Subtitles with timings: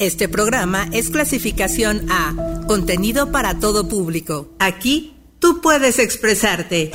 [0.00, 4.48] Este programa es clasificación A, contenido para todo público.
[4.58, 6.90] Aquí tú puedes expresarte.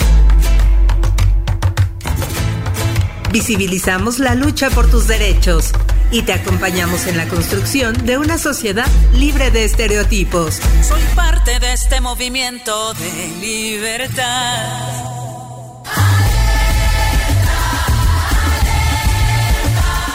[3.32, 5.72] Visibilizamos la lucha por tus derechos
[6.10, 10.56] y te acompañamos en la construcción de una sociedad libre de estereotipos.
[10.82, 15.15] Soy parte de este movimiento de libertad.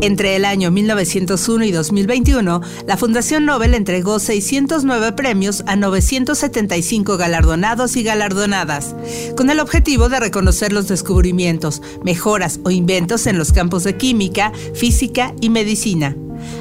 [0.02, 7.96] Entre el año 1901 y 2021, la Fundación Nobel entregó 609 premios a 975 galardonados
[7.96, 8.94] y galardonadas,
[9.36, 14.52] con el objetivo de reconocer los descubrimientos, mejoras o inventos en los campos de química,
[14.74, 16.16] física y medicina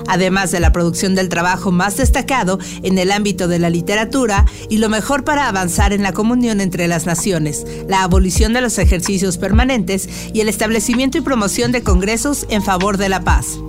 [0.07, 4.77] además de la producción del trabajo más destacado en el ámbito de la literatura y
[4.77, 9.37] lo mejor para avanzar en la comunión entre las naciones, la abolición de los ejercicios
[9.37, 13.59] permanentes y el establecimiento y promoción de congresos en favor de la paz.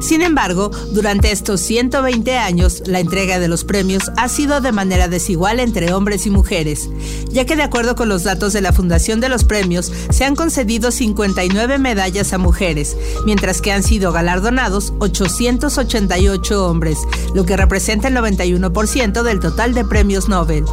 [0.00, 5.08] Sin embargo, durante estos 120 años, la entrega de los premios ha sido de manera
[5.08, 6.90] desigual entre hombres y mujeres,
[7.28, 10.36] ya que de acuerdo con los datos de la Fundación de los Premios, se han
[10.36, 16.98] concedido 59 medallas a mujeres, mientras que han sido galardonados 888 hombres,
[17.34, 20.64] lo que representa el 91% del total de premios Nobel.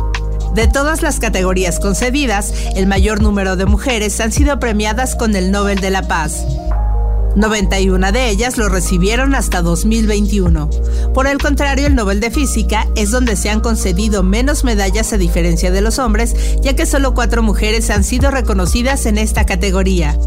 [0.54, 5.50] De todas las categorías concedidas, el mayor número de mujeres han sido premiadas con el
[5.50, 6.46] Nobel de la Paz.
[7.36, 10.70] 91 de ellas lo recibieron hasta 2021.
[11.14, 15.18] Por el contrario, el Nobel de Física es donde se han concedido menos medallas a
[15.18, 20.18] diferencia de los hombres, ya que solo cuatro mujeres han sido reconocidas en esta categoría.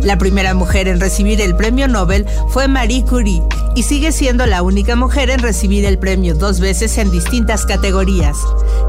[0.00, 3.42] La primera mujer en recibir el premio Nobel fue Marie Curie
[3.74, 8.36] y sigue siendo la única mujer en recibir el premio dos veces en distintas categorías.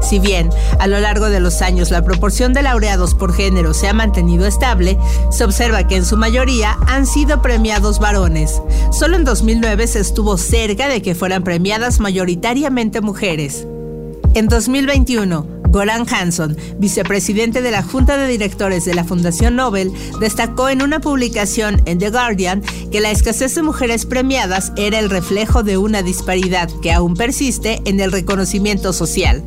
[0.02, 3.88] Si bien a lo largo de los años la proporción de laureados por género se
[3.88, 4.98] ha mantenido estable,
[5.30, 8.60] se observa que en su mayoría han sido premiados varones.
[8.92, 13.66] Solo en 2009 se estuvo cerca de que fueran premiadas mayoritariamente mujeres.
[14.34, 20.68] En 2021, Goran Hansson, vicepresidente de la Junta de Directores de la Fundación Nobel, destacó
[20.68, 22.62] en una publicación en The Guardian
[22.92, 27.82] que la escasez de mujeres premiadas era el reflejo de una disparidad que aún persiste
[27.86, 29.42] en el reconocimiento social.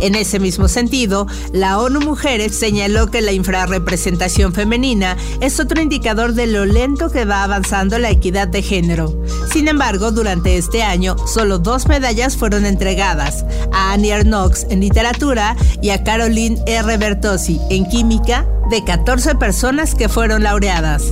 [0.00, 6.32] En ese mismo sentido, la ONU Mujeres señaló que la infrarrepresentación femenina es otro indicador
[6.32, 9.22] de lo lento que va avanzando la equidad de género.
[9.52, 15.54] Sin embargo, durante este año, solo dos medallas fueron entregadas, a Annie Knox en literatura
[15.82, 16.96] y a Caroline R.
[16.96, 21.02] Bertossi en química, de 14 personas que fueron laureadas.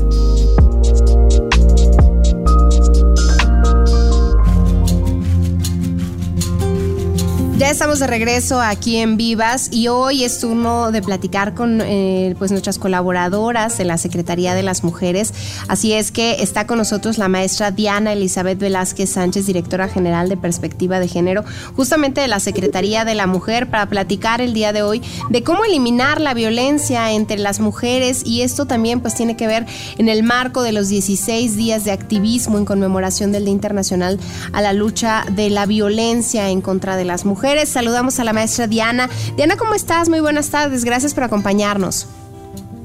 [7.59, 12.37] Ya estamos de regreso aquí en Vivas y hoy es turno de platicar con eh,
[12.39, 15.35] pues nuestras colaboradoras en la Secretaría de las Mujeres.
[15.67, 20.37] Así es que está con nosotros la maestra Diana Elizabeth Velázquez Sánchez, directora general de
[20.37, 21.45] Perspectiva de Género,
[21.75, 25.65] justamente de la Secretaría de la Mujer, para platicar el día de hoy de cómo
[25.65, 29.67] eliminar la violencia entre las mujeres y esto también pues tiene que ver
[29.99, 34.21] en el marco de los 16 días de activismo en conmemoración del Día Internacional
[34.53, 38.67] a la lucha de la violencia en contra de las mujeres Saludamos a la maestra
[38.67, 39.09] Diana.
[39.37, 40.09] Diana, ¿cómo estás?
[40.09, 40.85] Muy buenas tardes.
[40.85, 42.07] Gracias por acompañarnos.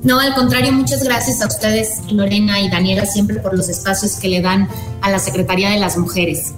[0.04, 4.28] No, al contrario, muchas gracias a ustedes, Lorena y Daniela, siempre por los espacios que
[4.28, 4.68] le dan
[5.02, 6.54] a la Secretaría de las Mujeres.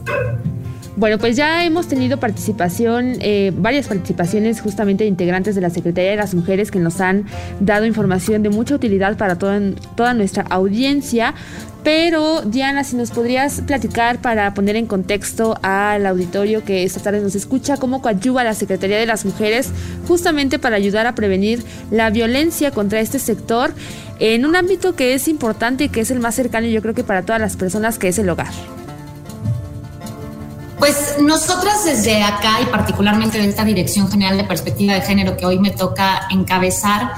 [0.97, 6.12] Bueno, pues ya hemos tenido participación, eh, varias participaciones justamente de integrantes de la Secretaría
[6.12, 7.25] de las Mujeres que nos han
[7.59, 9.59] dado información de mucha utilidad para toda,
[9.97, 11.33] toda nuestra audiencia.
[11.83, 17.19] Pero Diana, si nos podrías platicar para poner en contexto al auditorio que esta tarde
[17.19, 19.71] nos escucha, cómo coadyuva la Secretaría de las Mujeres
[20.07, 23.74] justamente para ayudar a prevenir la violencia contra este sector
[24.19, 27.03] en un ámbito que es importante y que es el más cercano yo creo que
[27.03, 28.53] para todas las personas que es el hogar.
[30.80, 35.45] Pues nosotras desde acá y particularmente de esta Dirección General de Perspectiva de Género que
[35.45, 37.13] hoy me toca encabezar,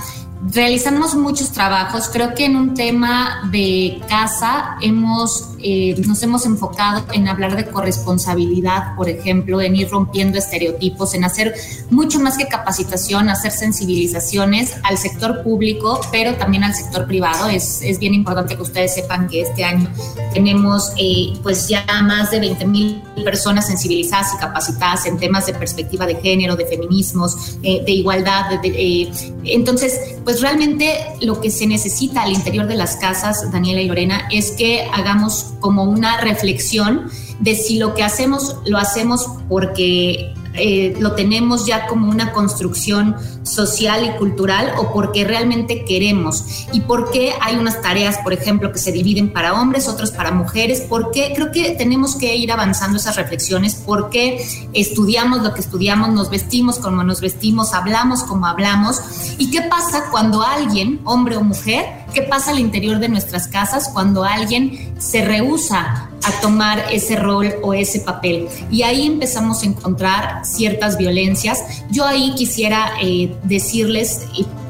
[0.53, 2.09] realizamos muchos trabajos.
[2.11, 7.65] Creo que en un tema de casa hemos, eh, nos hemos enfocado en hablar de
[7.65, 11.53] corresponsabilidad, por ejemplo, en ir rompiendo estereotipos, en hacer
[11.89, 17.49] mucho más que capacitación, hacer sensibilizaciones al sector público, pero también al sector privado.
[17.49, 19.89] Es, es bien importante que ustedes sepan que este año
[20.33, 25.53] tenemos eh, pues ya más de 20 mil personas sensibilizadas y capacitadas en temas de
[25.53, 28.61] perspectiva de género, de feminismos, eh, de igualdad.
[28.61, 29.11] De,
[29.43, 34.27] entonces, pues realmente lo que se necesita al interior de las casas, Daniela y Lorena,
[34.31, 37.09] es que hagamos como una reflexión
[37.39, 43.15] de si lo que hacemos lo hacemos porque eh, lo tenemos ya como una construcción
[43.43, 46.65] social y cultural o porque realmente queremos.
[46.73, 50.31] Y por qué hay unas tareas, por ejemplo, que se dividen para hombres, otros para
[50.31, 56.09] mujeres, porque creo que tenemos que ir avanzando esas reflexiones, porque estudiamos lo que estudiamos,
[56.09, 59.01] nos vestimos como nos vestimos, hablamos como hablamos
[59.37, 63.89] y qué pasa cuando alguien, hombre o mujer, qué pasa al interior de nuestras casas
[63.93, 68.47] cuando alguien se rehúsa a tomar ese rol o ese papel.
[68.69, 71.59] Y ahí empezamos a encontrar ciertas violencias.
[71.89, 74.25] Yo ahí quisiera eh, decirles,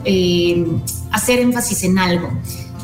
[0.06, 0.66] eh,
[1.12, 2.30] hacer énfasis en algo.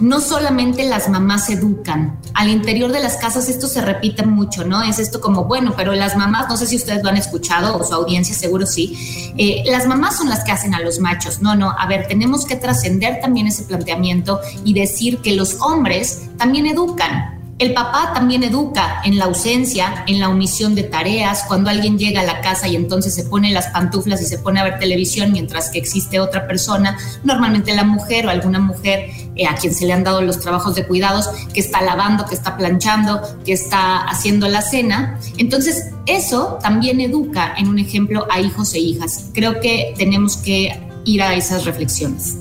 [0.01, 4.81] No solamente las mamás educan, al interior de las casas esto se repite mucho, ¿no?
[4.81, 7.83] Es esto como, bueno, pero las mamás, no sé si ustedes lo han escuchado o
[7.83, 11.41] su audiencia seguro sí, eh, las mamás son las que hacen a los machos.
[11.41, 16.23] No, no, a ver, tenemos que trascender también ese planteamiento y decir que los hombres
[16.37, 17.32] también educan.
[17.63, 22.19] El papá también educa en la ausencia, en la omisión de tareas, cuando alguien llega
[22.19, 25.31] a la casa y entonces se pone las pantuflas y se pone a ver televisión
[25.31, 29.85] mientras que existe otra persona, normalmente la mujer o alguna mujer eh, a quien se
[29.85, 33.99] le han dado los trabajos de cuidados, que está lavando, que está planchando, que está
[34.09, 35.17] haciendo la cena.
[35.37, 39.29] Entonces, eso también educa en un ejemplo a hijos e hijas.
[39.33, 42.39] Creo que tenemos que ir a esas reflexiones.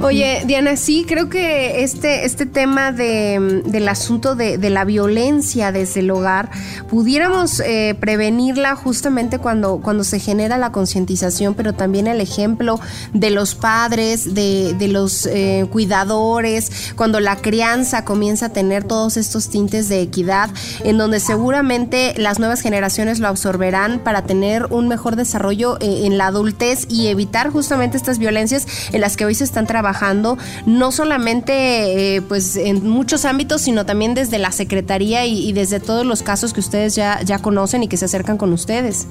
[0.00, 6.00] Oye, Diana, sí, creo que este, este tema de, del asunto de, la violencia desde
[6.00, 6.50] el hogar,
[6.88, 12.80] pudiéramos eh, prevenirla justamente cuando, cuando se genera la concientización, pero también el ejemplo
[13.12, 19.16] de los padres, de, de los eh, cuidadores, cuando la crianza comienza a tener todos
[19.16, 20.50] estos tintes de equidad,
[20.82, 26.18] en donde seguramente las nuevas generaciones lo absorberán para tener un mejor desarrollo eh, en
[26.18, 30.92] la adultez y evitar justamente estas violencias en las que hoy se están trabajando, no
[30.92, 36.22] solamente eh, pues en muchos ámbitos, sino también desde la Secretaría y, desde todos los
[36.22, 39.08] casos que ustedes ya, ya conocen y que se acercan con ustedes.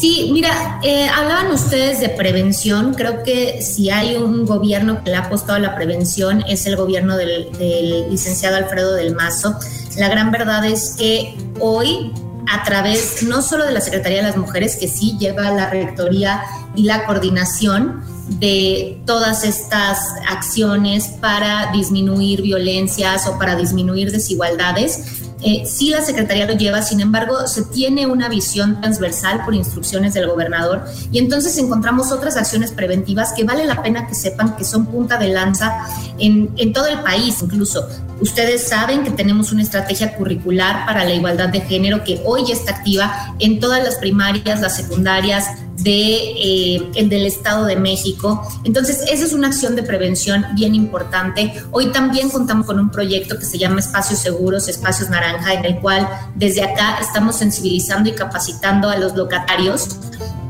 [0.00, 2.94] Sí, mira, eh, hablaban ustedes de prevención.
[2.94, 6.74] Creo que si hay un gobierno que le ha apostado a la prevención es el
[6.74, 9.54] gobierno del, del, licenciado Alfredo del Mazo.
[9.96, 12.12] La gran verdad es que hoy,
[12.50, 16.42] a través no solo de la Secretaría de las Mujeres, que sí lleva la rectoría
[16.74, 25.22] y la coordinación, de todas estas acciones para disminuir violencias o para disminuir desigualdades.
[25.46, 30.14] Eh, sí la Secretaría lo lleva, sin embargo, se tiene una visión transversal por instrucciones
[30.14, 34.64] del gobernador y entonces encontramos otras acciones preventivas que vale la pena que sepan que
[34.64, 35.86] son punta de lanza
[36.18, 37.86] en, en todo el país, incluso.
[38.22, 42.76] Ustedes saben que tenemos una estrategia curricular para la igualdad de género que hoy está
[42.76, 45.46] activa en todas las primarias, las secundarias,
[45.84, 48.42] de, eh, el del Estado de México.
[48.64, 51.52] Entonces, esa es una acción de prevención bien importante.
[51.70, 55.78] Hoy también contamos con un proyecto que se llama Espacios Seguros, Espacios Naranja, en el
[55.80, 59.98] cual desde acá estamos sensibilizando y capacitando a los locatarios.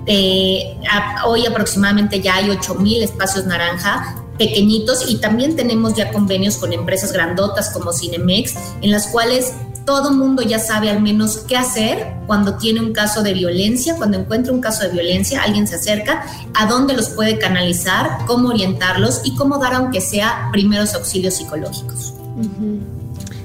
[0.07, 0.79] Eh,
[1.27, 6.73] hoy aproximadamente ya hay 8 mil espacios naranja pequeñitos y también tenemos ya convenios con
[6.73, 12.15] empresas grandotas como Cinemex, en las cuales todo mundo ya sabe al menos qué hacer
[12.27, 16.25] cuando tiene un caso de violencia, cuando encuentra un caso de violencia, alguien se acerca,
[16.55, 22.15] a dónde los puede canalizar, cómo orientarlos y cómo dar aunque sea primeros auxilios psicológicos.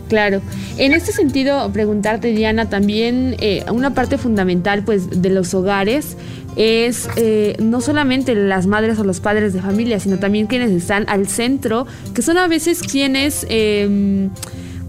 [0.08, 0.41] Claro.
[0.77, 6.17] En este sentido, preguntarte, Diana, también eh, una parte fundamental pues, de los hogares
[6.55, 11.05] es eh, no solamente las madres o los padres de familia, sino también quienes están
[11.08, 13.46] al centro, que son a veces quienes...
[13.50, 14.29] Eh,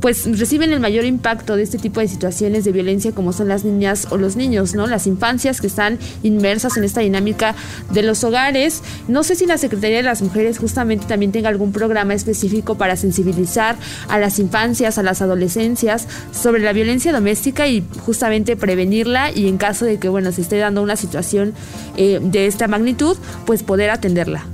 [0.00, 3.64] pues reciben el mayor impacto de este tipo de situaciones de violencia como son las
[3.64, 4.86] niñas o los niños, ¿no?
[4.86, 7.54] Las infancias que están inmersas en esta dinámica
[7.90, 8.82] de los hogares.
[9.08, 12.96] No sé si la Secretaría de las Mujeres justamente también tenga algún programa específico para
[12.96, 13.76] sensibilizar
[14.08, 19.58] a las infancias, a las adolescencias sobre la violencia doméstica y justamente prevenirla y en
[19.58, 21.52] caso de que, bueno, se esté dando una situación
[21.96, 23.16] eh, de esta magnitud,
[23.46, 24.46] pues poder atenderla.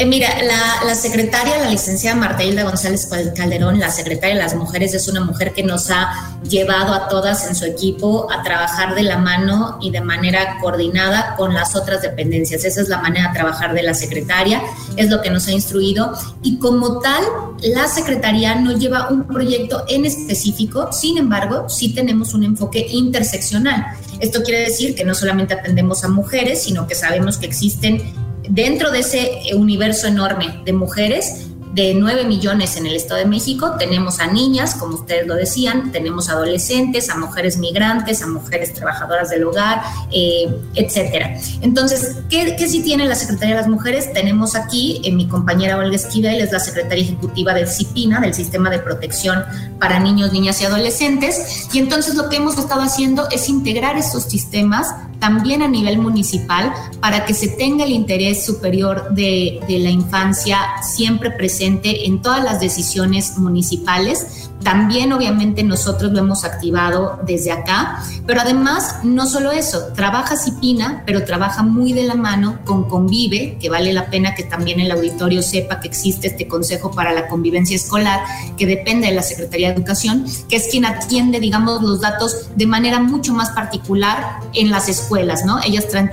[0.00, 4.94] Eh, mira, la, secretaria, la licenciada Marta Hilda González Calderón, la secretaria de las mujeres,
[4.94, 9.02] es una mujer que nos ha llevado a todas en su equipo a trabajar de
[9.02, 12.64] la mano y de manera coordinada con las otras dependencias.
[12.64, 14.62] Esa es la manera de trabajar de la secretaria,
[14.96, 16.14] es lo que nos ha instruido.
[16.42, 17.22] Y como tal,
[17.62, 23.84] la secretaría no lleva un proyecto en específico, sin embargo, sí tenemos un enfoque interseccional.
[24.18, 28.90] Esto quiere decir que no solamente atendemos a mujeres, sino que sabemos que existen dentro
[28.90, 34.18] de ese universo enorme de mujeres, de 9 millones en el Estado de México, tenemos
[34.18, 39.44] a niñas, como ustedes lo decían, tenemos adolescentes, a mujeres migrantes, a mujeres trabajadoras del
[39.44, 41.38] hogar, eh, etcétera.
[41.60, 44.12] Entonces, ¿qué, ¿qué, sí tiene la Secretaría de las Mujeres?
[44.12, 48.68] Tenemos aquí, en mi compañera Olga Esquivel, es la secretaria ejecutiva del CIPINA, del Sistema
[48.68, 49.44] de Protección
[49.78, 54.24] para Niños, Niñas y Adolescentes, y entonces lo que hemos estado haciendo es integrar estos
[54.24, 54.88] sistemas
[55.20, 60.56] también a nivel municipal para que se tenga el interés superior de, de la infancia
[60.82, 68.02] siempre presente en todas las decisiones municipales también obviamente nosotros lo hemos activado desde acá,
[68.26, 73.56] pero además no solo eso, trabaja Cipina, pero trabaja muy de la mano con Convive,
[73.58, 77.26] que vale la pena que también el auditorio sepa que existe este Consejo para la
[77.26, 78.20] Convivencia Escolar,
[78.58, 82.66] que depende de la Secretaría de Educación, que es quien atiende, digamos, los datos de
[82.66, 85.60] manera mucho más particular en las escuelas, ¿no?
[85.62, 86.10] Ellas traen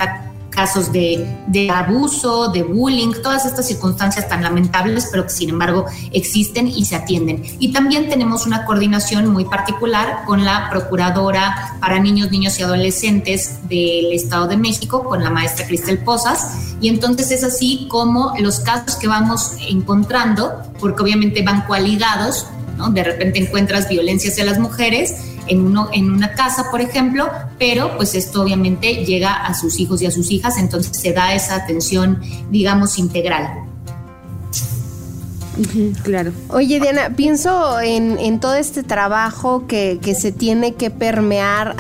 [0.58, 6.68] casos de, abuso, de bullying, todas estas circunstancias tan lamentables, pero que sin embargo existen
[6.68, 7.44] y se atienden.
[7.60, 13.60] Y también tenemos una coordinación muy particular con la Procuradora para Niños, Niños y Adolescentes
[13.70, 16.74] del Estado de México, con la maestra Cristel Posas.
[16.82, 22.48] Y entonces es así como los casos que vamos encontrando, porque obviamente van coaligados,
[22.78, 22.90] ¿no?
[22.90, 27.96] De repente encuentras violencia hacia las mujeres en, uno, en una casa, por ejemplo, pero
[27.98, 31.56] pues esto obviamente llega a sus hijos y a sus hijas, entonces se da esa
[31.56, 33.67] atención, digamos, integral
[36.04, 36.32] claro.
[36.50, 41.76] Oye, Diana, pienso en, todo este trabajo que, se tiene que permear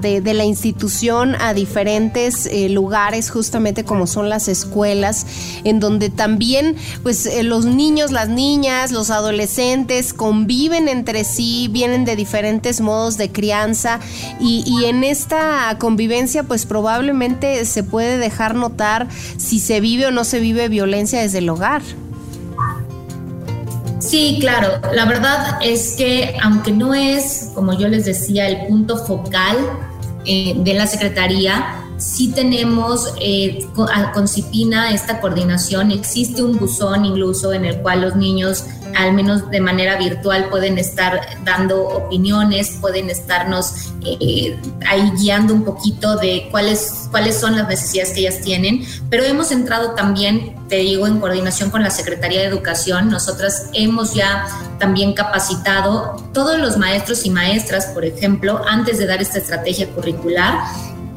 [0.00, 5.26] de, la institución a diferentes eh, lugares, justamente como son las escuelas,
[5.64, 12.04] en donde también pues eh, los niños, las niñas, los adolescentes conviven entre sí, vienen
[12.04, 14.00] de diferentes modos de crianza
[14.40, 20.10] y, y en esta convivencia pues probablemente se puede dejar notar si se vive o
[20.10, 21.82] no se vive violencia desde el hogar.
[24.06, 24.80] Sí, claro.
[24.94, 29.56] La verdad es que aunque no es, como yo les decía, el punto focal
[30.24, 35.90] eh, de la Secretaría, sí tenemos eh, con, Cipina esta coordinación.
[35.90, 38.64] Existe un buzón incluso en el cual los niños
[38.96, 45.64] al menos de manera virtual pueden estar dando opiniones, pueden estarnos eh, ahí guiando un
[45.64, 50.76] poquito de cuáles, cuáles son las necesidades que ellas tienen, pero hemos entrado también, te
[50.76, 54.46] digo, en coordinación con la Secretaría de Educación, nosotras hemos ya
[54.78, 60.58] también capacitado todos los maestros y maestras, por ejemplo, antes de dar esta estrategia curricular,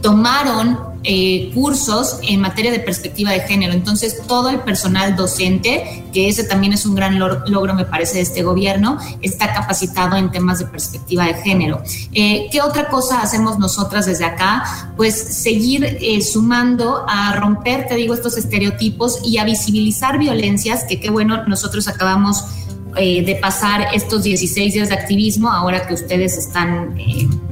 [0.02, 3.72] tomaron eh, cursos en materia de perspectiva de género.
[3.72, 8.22] Entonces, todo el personal docente, que ese también es un gran logro, me parece, de
[8.22, 11.82] este gobierno, está capacitado en temas de perspectiva de género.
[12.12, 14.92] Eh, ¿Qué otra cosa hacemos nosotras desde acá?
[14.98, 21.00] Pues seguir eh, sumando a romper, te digo, estos estereotipos y a visibilizar violencias, que
[21.00, 22.44] qué bueno, nosotros acabamos
[22.96, 26.98] de pasar estos 16 días de activismo, ahora que ustedes están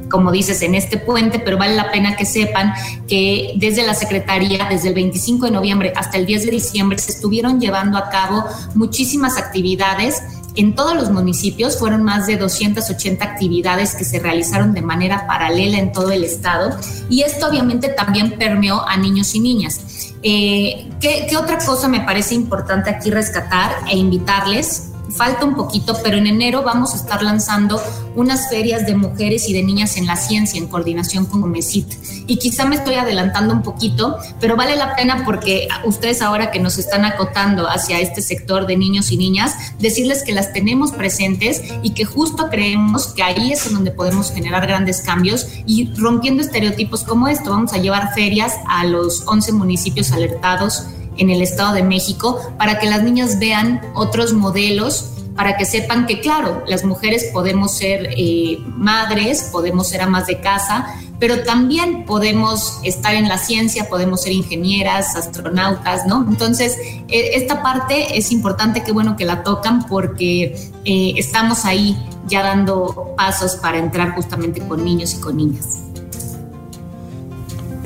[0.10, 2.74] como dices, en este puente, pero vale la pena que sepan
[3.08, 7.12] que desde la Secretaría, desde el 25 de noviembre hasta el 10 de diciembre, se
[7.12, 8.44] estuvieron llevando a cabo
[8.76, 10.22] muchísimas actividades
[10.56, 11.80] en todos los municipios.
[11.80, 16.76] Fueron más de 280 actividades que se realizaron de manera paralela en todo el estado.
[17.10, 20.14] Y esto obviamente también permeó a niños y niñas.
[20.24, 25.96] Eh, ¿qué, ¿Qué otra cosa me parece importante aquí rescatar e invitarles falta un poquito,
[26.04, 27.82] pero en enero vamos a estar lanzando
[28.16, 31.88] unas ferias de mujeres y de niñas en la ciencia en coordinación con MESIT.
[32.28, 36.60] Y quizá me estoy adelantando un poquito, pero vale la pena porque ustedes ahora que
[36.60, 41.62] nos están acotando hacia este sector de niños y niñas, decirles que las tenemos presentes
[41.84, 47.04] y que justo creemos que ahí es donde podemos generar grandes cambios y rompiendo estereotipos
[47.04, 47.52] como esto.
[47.52, 50.84] Vamos a llevar ferias a los 11 municipios alertados
[51.17, 56.07] en el Estado de México para que las niñas vean otros modelos para que sepan
[56.07, 60.88] que, claro, las mujeres podemos ser eh, madres, podemos ser amas de casa,
[61.19, 66.25] pero también podemos estar en la ciencia, podemos ser ingenieras, astronautas, ¿no?
[66.27, 66.75] Entonces,
[67.07, 71.95] eh, esta parte es importante, qué bueno que la tocan porque eh, estamos ahí
[72.27, 75.87] ya dando pasos para entrar justamente con niños y con niñas.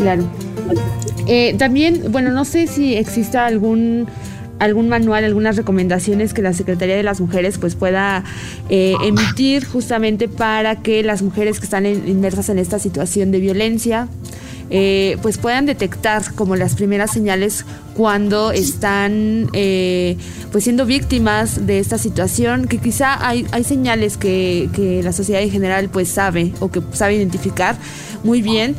[0.02, 0.24] Claro.
[1.28, 4.08] Eh, también, bueno, no sé si exista algún
[4.58, 8.24] algún manual, algunas recomendaciones que la Secretaría de las Mujeres pues pueda
[8.70, 14.08] eh, emitir justamente para que las mujeres que están inmersas en esta situación de violencia
[14.70, 17.66] eh, pues puedan detectar como las primeras señales
[17.96, 25.02] cuando están pues siendo víctimas de esta situación que quizá hay, hay señales que, que
[25.02, 27.78] la sociedad en general pues sabe o que sabe identificar
[28.24, 28.76] muy bien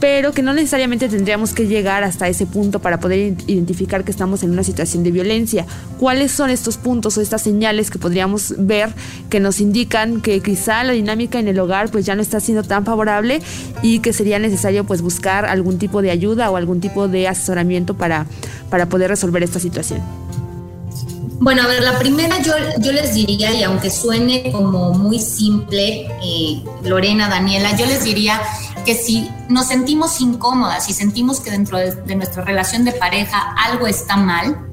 [0.00, 4.42] pero que no necesariamente tendríamos que llegar hasta ese punto para poder identificar que estamos
[4.42, 5.66] en una situación de violencia.
[5.98, 8.90] ¿Cuáles son estos puntos o estas señales que podríamos ver
[9.28, 12.62] que nos indican que quizá la dinámica en el hogar pues ya no está siendo
[12.62, 13.42] tan favorable
[13.82, 17.94] y que sería necesario pues buscar algún tipo de ayuda o algún tipo de asesoramiento
[17.94, 18.26] para,
[18.70, 20.00] para poder resolver esta situación?
[21.42, 26.06] Bueno, a ver, la primera yo, yo les diría, y aunque suene como muy simple,
[26.22, 28.42] eh, Lorena, Daniela, yo les diría
[28.84, 33.86] que si nos sentimos incómodas y sentimos que dentro de, nuestra relación de pareja algo
[33.86, 34.66] está mal,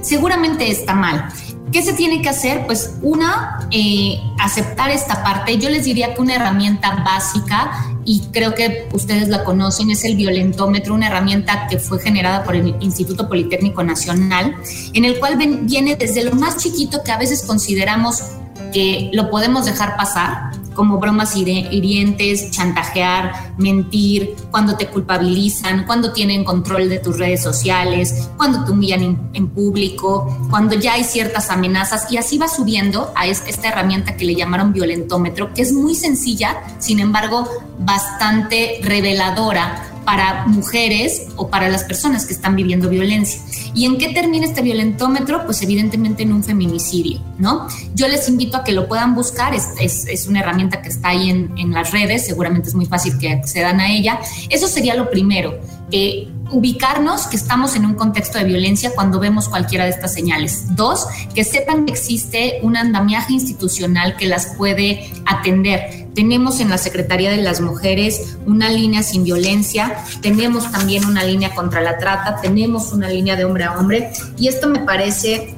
[0.00, 1.28] seguramente está mal.
[1.72, 2.66] ¿Qué se tiene que hacer?
[2.66, 5.56] Pues una, eh, aceptar esta parte.
[5.56, 10.16] Yo les diría que una herramienta básica, y creo que ustedes la conocen, es el
[10.16, 14.56] violentómetro, una herramienta que fue generada por el Instituto Politécnico Nacional,
[14.92, 18.22] en el cual viene desde lo más chiquito que a veces consideramos
[18.72, 26.44] que lo podemos dejar pasar, como bromas hirientes, chantajear, mentir, cuando te culpabilizan, cuando tienen
[26.44, 32.10] control de tus redes sociales, cuando te humillan en, público, cuando ya hay ciertas amenazas.
[32.10, 36.62] Y así va subiendo a esta herramienta que le llamaron violentómetro, que es muy sencilla,
[36.78, 37.46] sin embargo,
[37.78, 43.40] bastante reveladora para mujeres o para las personas que están viviendo violencia.
[43.74, 45.44] ¿Y en qué termina este violentómetro?
[45.44, 47.66] Pues evidentemente en un feminicidio, ¿no?
[47.94, 51.30] Yo les invito a que lo puedan buscar, es, es, una herramienta que está ahí
[51.30, 54.20] en, en, las redes, seguramente es muy fácil que accedan a ella.
[54.50, 55.58] Eso sería lo primero.
[55.90, 60.74] Eh, ubicarnos que estamos en un contexto de violencia cuando vemos cualquiera de estas señales.
[60.76, 66.01] Dos, que sepan que existe un andamiaje institucional que las puede atender.
[66.14, 71.54] Tenemos en la Secretaría de las Mujeres una línea sin violencia, tenemos también una línea
[71.54, 75.54] contra la trata, tenemos una línea de hombre a hombre y esto me parece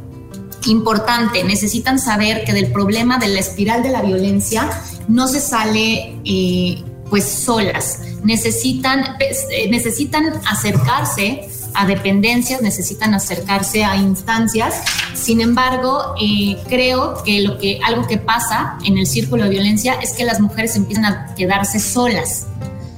[0.67, 1.45] importante.
[1.45, 4.71] Necesitan saber que del problema de la espiral de la violencia
[5.09, 13.97] no se sale eh, pues solas necesitan, eh, necesitan acercarse a dependencias, necesitan acercarse a
[13.97, 14.83] instancias.
[15.15, 19.95] Sin embargo, eh, creo que, lo que algo que pasa en el círculo de violencia
[19.95, 22.47] es que las mujeres empiezan a quedarse solas.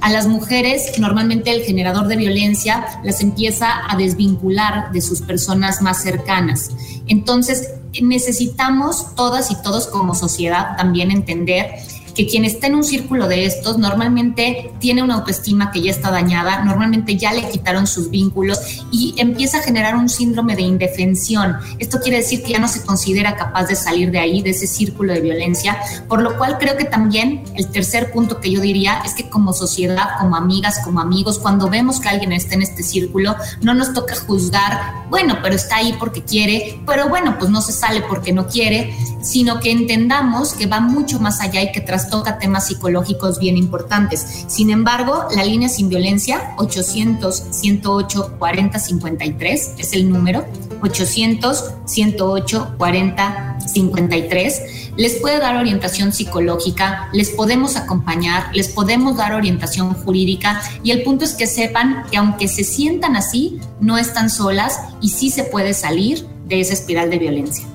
[0.01, 5.83] A las mujeres, normalmente el generador de violencia las empieza a desvincular de sus personas
[5.83, 6.71] más cercanas.
[7.07, 7.71] Entonces,
[8.03, 11.77] necesitamos todas y todos como sociedad también entender
[12.17, 16.11] que quien está en un círculo de estos normalmente tiene una autoestima que ya está
[16.11, 18.59] dañada, normalmente ya le quitaron sus vínculos
[18.91, 21.57] y empieza a generar un síndrome de indefensión.
[21.79, 24.67] Esto quiere decir que ya no se considera capaz de salir de ahí, de ese
[24.67, 25.77] círculo de violencia,
[26.09, 29.53] por lo cual creo que también el tercer punto que yo diría es que como
[29.53, 33.93] sociedad, como amigas, como amigos, cuando vemos que alguien está en este círculo, no nos
[33.93, 38.33] toca juzgar, bueno, pero está ahí porque quiere, pero bueno, pues no se sale porque
[38.33, 42.67] no quiere, sino que entendamos que va mucho más allá y que tras toca temas
[42.67, 44.45] psicológicos bien importantes.
[44.49, 50.45] Sin embargo, la línea sin violencia 800 108 40 53 es el número
[50.83, 59.35] 800 108 40 53 les puede dar orientación psicológica, les podemos acompañar, les podemos dar
[59.35, 64.31] orientación jurídica y el punto es que sepan que aunque se sientan así, no están
[64.31, 67.67] solas y sí se puede salir de esa espiral de violencia.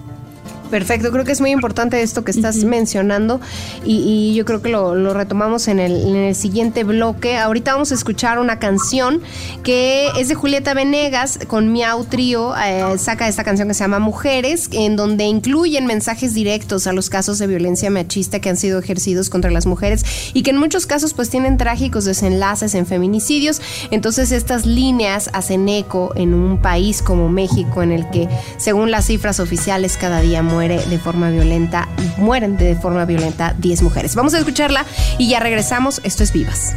[0.71, 3.41] Perfecto, creo que es muy importante esto que estás mencionando
[3.83, 7.37] y, yo creo que lo, retomamos en el, siguiente bloque.
[7.37, 9.21] Ahorita vamos a escuchar una canción
[9.63, 13.99] que es de Julieta Venegas con Miau Trío, eh, saca esta canción que se llama
[13.99, 18.79] Mujeres, en donde incluyen mensajes directos a los casos de violencia machista que han sido
[18.79, 23.61] ejercidos contra las mujeres y que en muchos casos pues tienen trágicos desenlaces en feminicidios.
[23.91, 29.07] Entonces estas líneas hacen eco en un país como México en el que según las
[29.07, 34.13] cifras oficiales cada día mueren de forma violenta, mueren de forma violenta 10 mujeres.
[34.13, 34.85] Vamos a escucharla
[35.17, 36.01] y ya regresamos.
[36.03, 36.73] Esto es Vivas.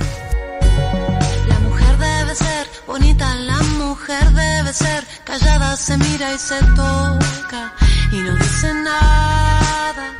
[1.48, 7.74] La mujer debe ser bonita, la mujer debe ser callada, se mira y se toca
[8.10, 10.14] y no dice nada.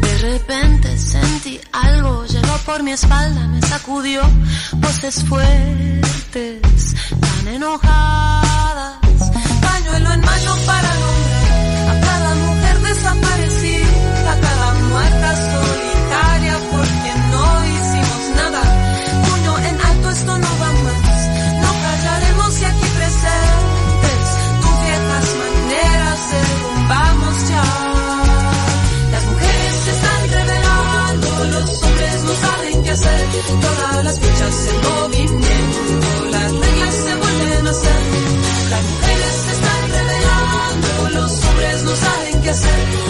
[0.00, 4.22] De repente sentí algo, llegó por mi espalda, me sacudió
[4.72, 6.60] voces fuertes,
[7.20, 8.98] tan enojadas.
[9.62, 11.25] Pañuelo en mano para nombrar
[33.60, 39.05] Todas las fichas en movimiento, las reglas se vuelven a hacer.
[41.56, 43.05] Los hombres no saben Todas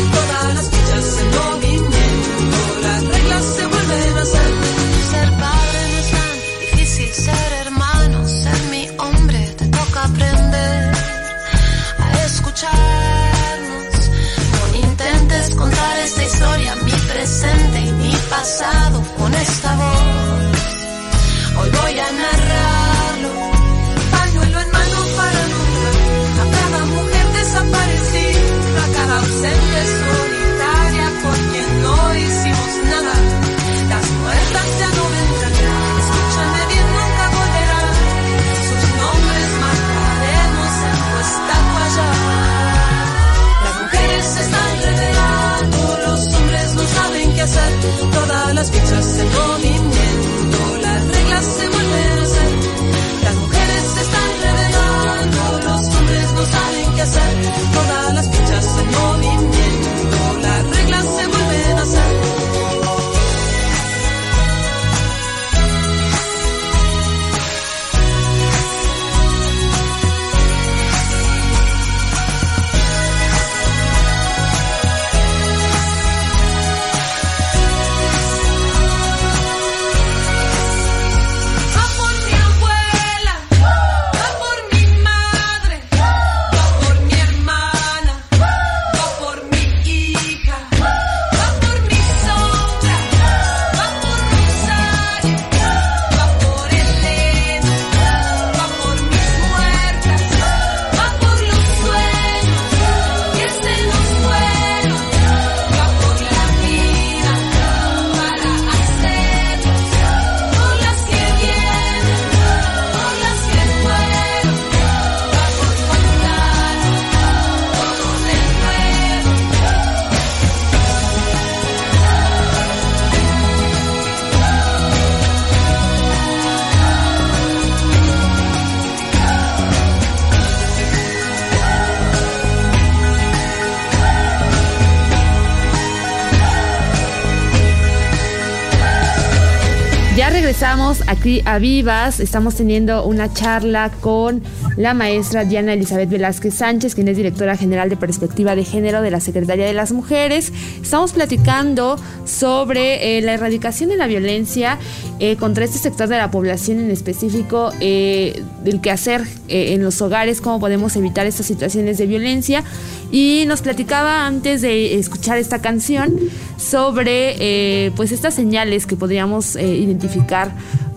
[141.27, 144.45] aquí a Vivas, estamos teniendo una charla con
[144.77, 149.11] la maestra Diana Elizabeth Velázquez Sánchez, quien es directora general de Perspectiva de Género de
[149.11, 150.53] la Secretaría de las Mujeres.
[150.81, 154.79] Estamos platicando sobre eh, la erradicación de la violencia
[155.19, 160.01] eh, contra este sector de la población en específico, eh, del quehacer eh, en los
[160.03, 162.62] hogares, cómo podemos evitar estas situaciones de violencia.
[163.11, 166.15] Y nos platicaba antes de escuchar esta canción
[166.57, 170.53] sobre eh, pues estas señales que podríamos eh, identificar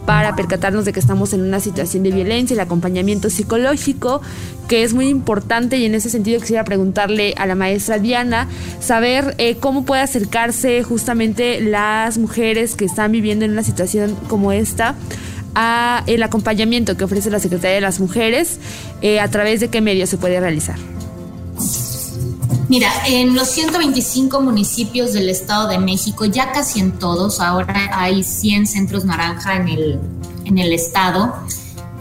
[0.06, 4.22] para percatarnos de que estamos en una situación de violencia, el acompañamiento psicológico,
[4.68, 8.48] que es muy importante y en ese sentido quisiera preguntarle a la maestra Diana,
[8.80, 14.52] saber eh, cómo puede acercarse justamente las mujeres que están viviendo en una situación como
[14.52, 14.96] esta
[15.56, 18.60] a el acompañamiento que ofrece la Secretaría de las Mujeres,
[19.20, 20.78] a través de qué medios se puede realizar.
[22.70, 28.22] Mira, en los 125 municipios del Estado de México, ya casi en todos, ahora hay
[28.24, 30.00] 100 centros naranja en el,
[30.46, 31.34] en el estado,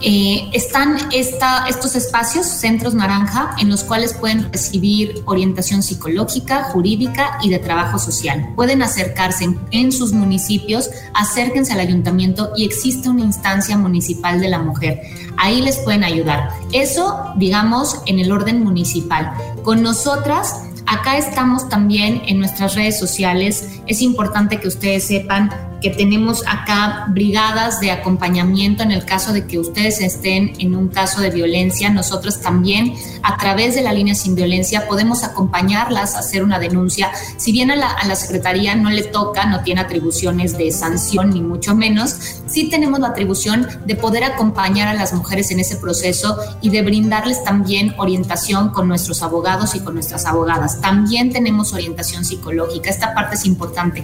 [0.01, 7.49] Eh, están estos espacios, centros naranja, en los cuales pueden recibir orientación psicológica, jurídica y
[7.49, 8.53] de trabajo social.
[8.55, 14.59] Pueden acercarse en, sus municipios, acérquense al ayuntamiento y existe una instancia municipal de la
[14.59, 15.01] mujer.
[15.37, 16.49] Ahí les pueden ayudar.
[16.71, 19.33] Eso, digamos, en el orden municipal.
[19.63, 23.67] Con nosotras, acá estamos también en nuestras redes sociales.
[23.85, 29.47] Es importante que ustedes sepan que tenemos acá brigadas de acompañamiento en el caso de
[29.47, 31.89] que ustedes estén en un caso de violencia.
[31.89, 37.11] Nosotros también a través de la línea sin violencia podemos acompañarlas a hacer una denuncia.
[37.37, 41.29] Si bien a la, a la Secretaría no le toca, no tiene atribuciones de sanción
[41.31, 42.15] ni mucho menos,
[42.47, 46.81] sí tenemos la atribución de poder acompañar a las mujeres en ese proceso y de
[46.81, 50.81] brindarles también orientación con nuestros abogados y con nuestras abogadas.
[50.81, 52.89] También tenemos orientación psicológica.
[52.89, 54.03] Esta parte es importante.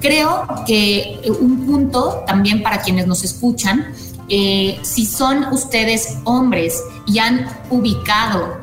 [0.00, 1.09] Creo que
[1.40, 3.92] un punto también para quienes nos escuchan,
[4.28, 8.58] eh, si son ustedes hombres y han ubicado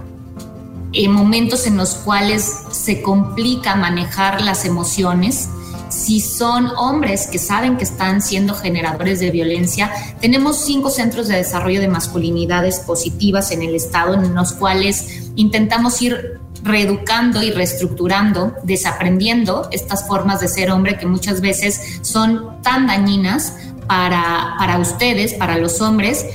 [0.94, 5.50] eh, momentos en los cuales se complica manejar las emociones,
[5.90, 11.36] si son hombres que saben que están siendo generadores de violencia, tenemos cinco centros de
[11.36, 18.54] desarrollo de masculinidades positivas en el Estado en los cuales intentamos ir reeducando y reestructurando,
[18.64, 23.56] desaprendiendo estas formas de ser hombre que muchas veces son tan dañinas
[23.88, 26.26] para, para ustedes, para los hombres.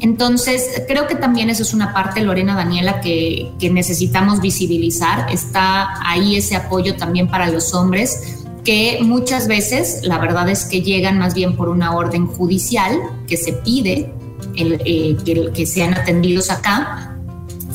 [0.00, 5.30] Entonces, creo que también eso es una parte, Lorena Daniela, que, que necesitamos visibilizar.
[5.30, 10.82] Está ahí ese apoyo también para los hombres que muchas veces la verdad es que
[10.82, 14.14] llegan más bien por una orden judicial que se pide
[14.54, 17.11] eh, que, que sean atendidos acá,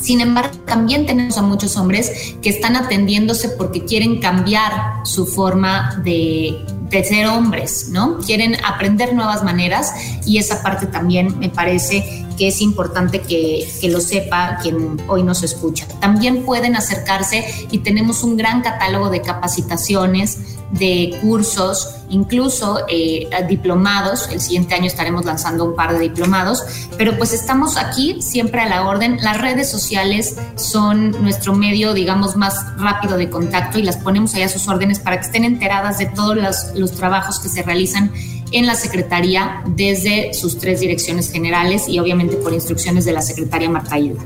[0.00, 4.72] sin embargo, también tenemos a muchos hombres que están atendiéndose porque quieren cambiar
[5.04, 8.18] su forma de, de ser hombres, ¿no?
[8.18, 9.92] Quieren aprender nuevas maneras
[10.26, 15.24] y esa parte también me parece que es importante que, que, lo sepa quien hoy
[15.24, 15.86] nos escucha.
[16.00, 20.38] También pueden acercarse y tenemos un gran catálogo de capacitaciones,
[20.70, 24.28] de cursos, incluso eh, diplomados.
[24.30, 26.62] El siguiente año estaremos lanzando un par de diplomados,
[26.96, 29.18] pero pues estamos aquí siempre a la orden.
[29.22, 34.42] Las redes sociales son nuestro medio, digamos, más rápido de contacto y las ponemos ahí
[34.42, 38.12] a sus órdenes para que estén enteradas de todos los, los trabajos que se realizan
[38.52, 43.68] en la Secretaría desde sus tres direcciones generales y obviamente por instrucciones de la Secretaria
[43.68, 44.22] Marta Hilda.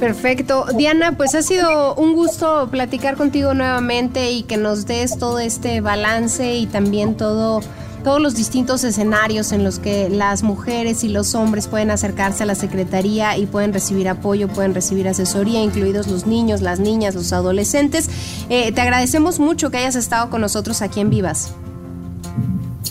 [0.00, 0.66] Perfecto.
[0.76, 5.80] Diana, pues ha sido un gusto platicar contigo nuevamente y que nos des todo este
[5.80, 7.60] balance y también todo
[8.02, 12.46] todos los distintos escenarios en los que las mujeres y los hombres pueden acercarse a
[12.46, 17.32] la Secretaría y pueden recibir apoyo, pueden recibir asesoría, incluidos los niños, las niñas, los
[17.32, 18.10] adolescentes.
[18.48, 21.52] Eh, te agradecemos mucho que hayas estado con nosotros aquí en Vivas.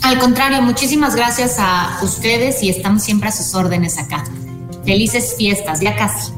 [0.02, 4.24] Al contrario, muchísimas gracias a ustedes y estamos siempre a sus órdenes acá.
[4.84, 6.32] Felices fiestas, ya casi.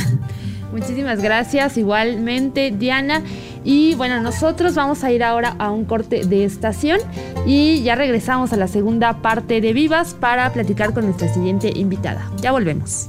[0.72, 3.22] Muchísimas gracias, igualmente Diana.
[3.64, 7.00] Y bueno, nosotros vamos a ir ahora a un corte de estación
[7.46, 12.30] y ya regresamos a la segunda parte de Vivas para platicar con nuestra siguiente invitada.
[12.40, 13.08] Ya volvemos.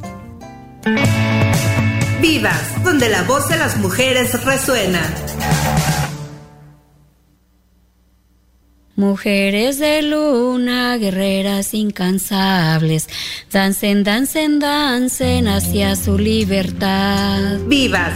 [2.21, 5.01] Vivas, donde la voz de las mujeres resuena.
[8.97, 13.07] Mujeres de luna, guerreras incansables,
[13.51, 17.59] dancen, dancen, dancen hacia su libertad.
[17.67, 18.13] Vivas.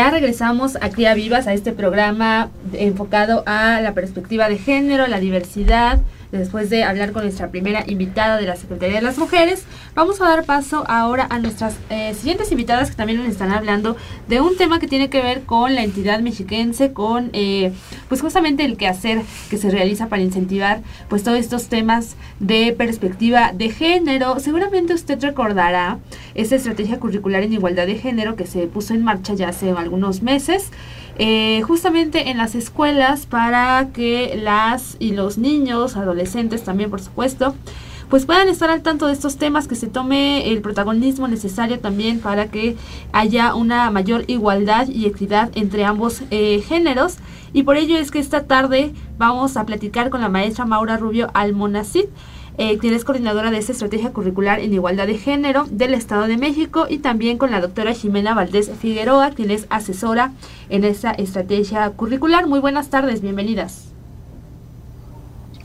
[0.00, 6.00] Ya regresamos a Vivas a este programa enfocado a la perspectiva de género, la diversidad,
[6.32, 10.24] después de hablar con nuestra primera invitada de la Secretaría de las Mujeres, vamos a
[10.24, 13.94] dar paso ahora a nuestras eh, siguientes invitadas que también nos están hablando
[14.26, 17.72] de un tema que tiene que ver con la entidad mexiquense, con eh,
[18.08, 23.52] pues justamente el quehacer que se realiza para incentivar pues todos estos temas de perspectiva
[23.54, 24.40] de género.
[24.40, 25.98] Seguramente usted recordará
[26.34, 30.22] esa estrategia curricular en igualdad de género que se puso en marcha ya hace algunos
[30.22, 30.70] meses
[31.22, 37.54] eh, justamente en las escuelas para que las y los niños, adolescentes también por supuesto,
[38.10, 42.20] pues puedan estar al tanto de estos temas, que se tome el protagonismo necesario también
[42.20, 42.76] para que
[43.12, 47.16] haya una mayor igualdad y equidad entre ambos eh, géneros.
[47.52, 51.30] Y por ello es que esta tarde vamos a platicar con la maestra Maura Rubio
[51.34, 52.06] Almonacid
[52.58, 56.36] eh, quien es coordinadora de esta estrategia curricular en igualdad de género del Estado de
[56.36, 60.32] México, y también con la doctora Jimena Valdés Figueroa, quien es asesora
[60.68, 62.46] en esta estrategia curricular.
[62.46, 63.86] Muy buenas tardes, bienvenidas.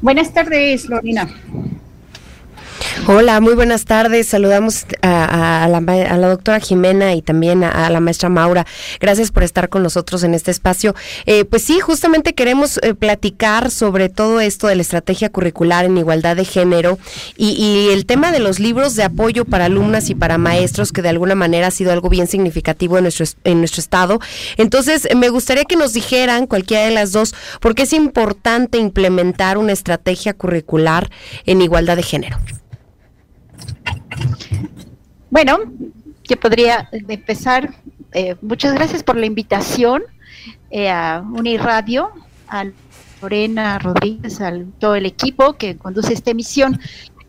[0.02, 1.28] Buenas tardes, Lorena.
[3.08, 4.26] Hola, muy buenas tardes.
[4.26, 8.66] Saludamos a, la, doctora Jimena y también a, la maestra Maura.
[9.00, 10.96] Gracias por estar con nosotros en este espacio.
[11.28, 16.00] Eh, pues sí, justamente queremos eh, platicar sobre todo esto de la estrategia curricular en
[16.00, 16.98] igualdad de género
[17.38, 21.10] y, el tema de los libros de apoyo para alumnas y para maestros, que de
[21.10, 24.20] alguna manera ha sido algo bien significativo en nuestro, en nuestro estado.
[24.58, 29.60] Entonces, me gustaría que nos dijeran, cualquiera de las dos, por qué es importante implementar
[29.60, 31.12] una estrategia curricular
[31.46, 32.40] en igualdad de género.
[35.30, 35.60] Bueno,
[36.24, 37.74] yo podría empezar.
[38.14, 40.04] Eh, muchas gracias por la invitación
[40.72, 42.12] eh, a Uniradio,
[42.48, 42.66] a
[43.22, 46.80] Lorena Rodríguez, a todo el equipo que conduce esta emisión,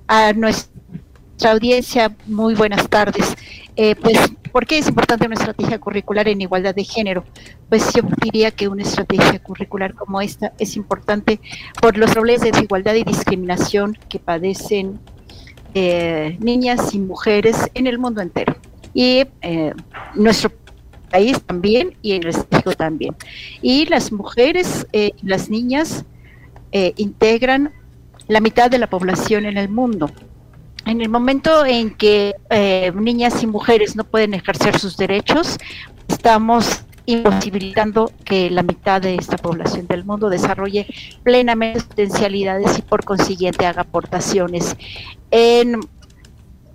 [0.07, 3.35] a nuestra audiencia, muy buenas tardes.
[3.77, 4.19] Eh, pues,
[4.53, 7.25] ¿por qué es importante una estrategia curricular en igualdad de género?
[7.69, 11.41] Pues yo diría que una estrategia curricular como esta es importante
[11.81, 14.99] por los problemas de desigualdad y discriminación que padecen
[15.75, 18.57] eh, niñas y mujeres en el mundo entero.
[18.95, 19.73] Y eh,
[20.15, 20.51] nuestro
[21.11, 23.17] país también y en el extranjero también.
[23.63, 26.05] Y las mujeres y eh, las niñas
[26.97, 27.73] integran
[28.29, 30.11] la mitad de la población en el mundo.
[30.85, 32.35] En el momento en que
[32.95, 35.57] niñas y mujeres no pueden ejercer sus derechos,
[36.07, 40.87] estamos imposibilitando que la mitad de esta población del mundo desarrolle
[41.23, 44.77] plenamente potencialidades y por consiguiente haga aportaciones
[45.31, 45.81] en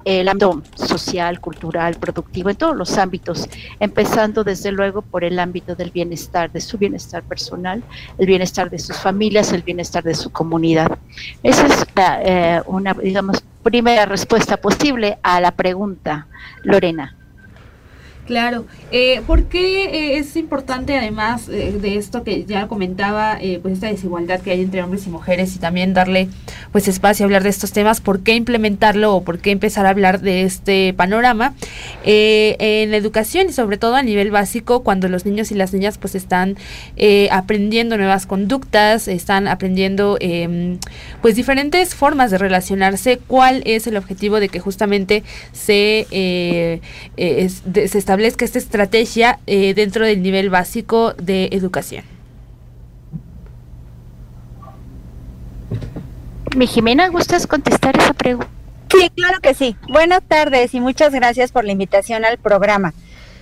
[0.06, 3.48] el ámbito social, cultural, productivo, en todos los ámbitos,
[3.80, 7.84] empezando desde luego por el ámbito del bienestar, de su bienestar personal,
[8.18, 10.98] el bienestar de sus familias, el bienestar de su comunidad.
[11.44, 11.86] Esa es
[12.26, 16.28] eh, una, digamos, primera respuesta posible a la pregunta,
[16.64, 17.16] Lorena.
[18.32, 18.66] Claro.
[18.94, 23.74] Eh, ¿Por qué eh, es importante, además eh, de esto que ya comentaba, eh, pues
[23.74, 26.30] esta desigualdad que hay entre hombres y mujeres y también darle
[26.72, 29.90] pues espacio a hablar de estos temas, por qué implementarlo o por qué empezar a
[29.90, 31.56] hablar de este panorama
[32.06, 35.98] en la educación y sobre todo a nivel básico cuando los niños y las niñas
[35.98, 36.56] pues están
[37.32, 40.78] aprendiendo nuevas conductas, están aprendiendo em,
[41.22, 46.08] pues diferentes formas de relacionarse, cuál es el objetivo de que justamente se,
[47.18, 52.06] se establezca que esta estrategia eh, dentro del nivel básico de educación.
[56.56, 58.50] Mi Jimena, ¿gustas contestar esa pregunta?
[58.92, 59.76] Sí, claro que sí.
[59.90, 62.94] Buenas tardes y muchas gracias por la invitación al programa.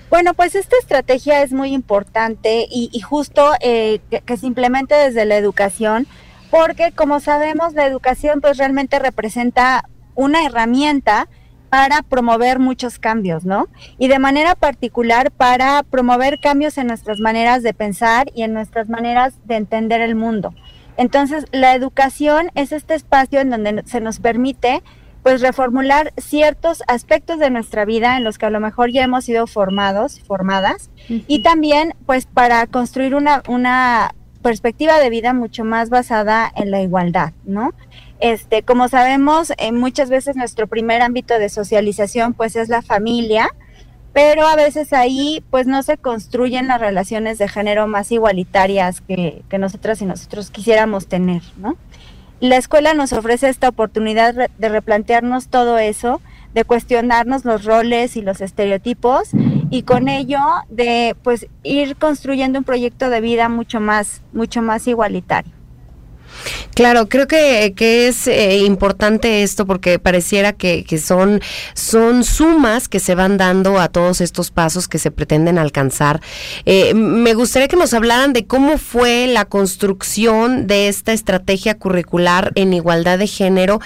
[0.10, 5.26] Bueno, pues esta estrategia es muy importante y, justo eh, que, que, se implemente desde
[5.26, 6.08] la educación,
[6.50, 11.28] porque como sabemos, la educación pues realmente representa una herramienta
[11.70, 13.68] para promover muchos cambios, ¿no?
[13.98, 18.90] Y de manera particular para promover cambios en nuestras maneras de pensar y en nuestras
[18.90, 20.54] maneras de entender el mundo.
[20.98, 24.84] Entonces, la educación es este espacio en donde se nos permite
[25.24, 29.26] pues reformular ciertos aspectos de nuestra vida en los que a lo mejor ya hemos
[29.26, 35.90] sido formados, formadas, y también pues para construir una, una perspectiva de vida mucho más
[35.90, 37.74] basada en la igualdad, ¿no?
[38.20, 43.50] Este, como sabemos, eh, muchas veces nuestro primer ámbito de socialización pues es la familia,
[44.14, 49.42] pero a veces ahí pues no se construyen las relaciones de género más igualitarias que,
[49.58, 51.42] nosotras y nosotros quisiéramos tener.
[52.42, 56.22] La escuela nos ofrece esta oportunidad de replantearnos todo eso,
[56.54, 59.30] de cuestionarnos los roles y los estereotipos
[59.70, 64.88] y con ello de pues ir construyendo un proyecto de vida mucho más mucho más
[64.88, 65.59] igualitario.
[66.76, 71.42] Claro, creo que, que es eh, importante esto porque pareciera que, que, son,
[71.74, 76.22] son sumas que se van dando a todos estos pasos que se pretenden alcanzar.
[76.66, 82.54] Eh, me gustaría que nos hablaran de cómo fue la construcción de esta estrategia curricular
[82.56, 83.82] en igualdad de género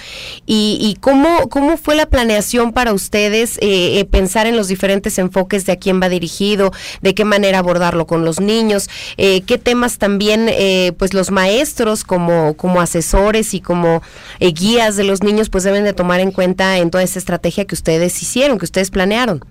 [0.46, 5.72] y, cómo, cómo fue la planeación para ustedes eh, pensar en los diferentes enfoques de
[5.72, 6.70] a quién va dirigido,
[7.02, 10.48] de qué manera abordarlo con los niños, qué temas también
[10.96, 12.04] pues los maestros
[12.52, 14.02] como, asesores y como
[14.40, 17.64] eh, guías de los niños, pues deben de tomar en cuenta en toda esa estrategia
[17.64, 19.42] que ustedes hicieron, que ustedes planearon?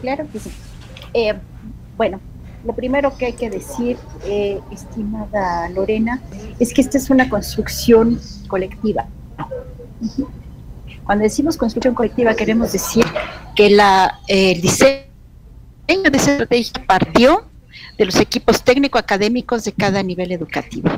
[0.00, 0.50] Claro que sí.
[1.12, 1.34] Eh,
[1.96, 2.20] bueno,
[2.64, 6.20] lo primero que hay que decir, eh, estimada Lorena,
[6.58, 9.06] es que esta es una construcción colectiva.
[11.04, 13.04] Cuando decimos construcción colectiva queremos decir
[13.56, 15.06] que la, el diseño
[15.88, 17.47] de esa estrategia partió
[17.98, 20.88] de los equipos técnico-académicos de cada nivel educativo.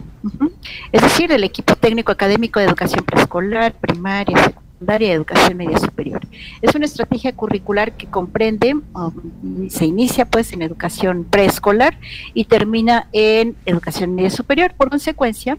[0.93, 6.21] Es decir, el equipo técnico-académico de educación preescolar, primaria, secundaria y educación media superior.
[6.61, 11.99] Es una estrategia curricular que comprende, um, se inicia pues en educación preescolar
[12.35, 14.75] y termina en educación media superior.
[14.75, 15.57] Por consecuencia,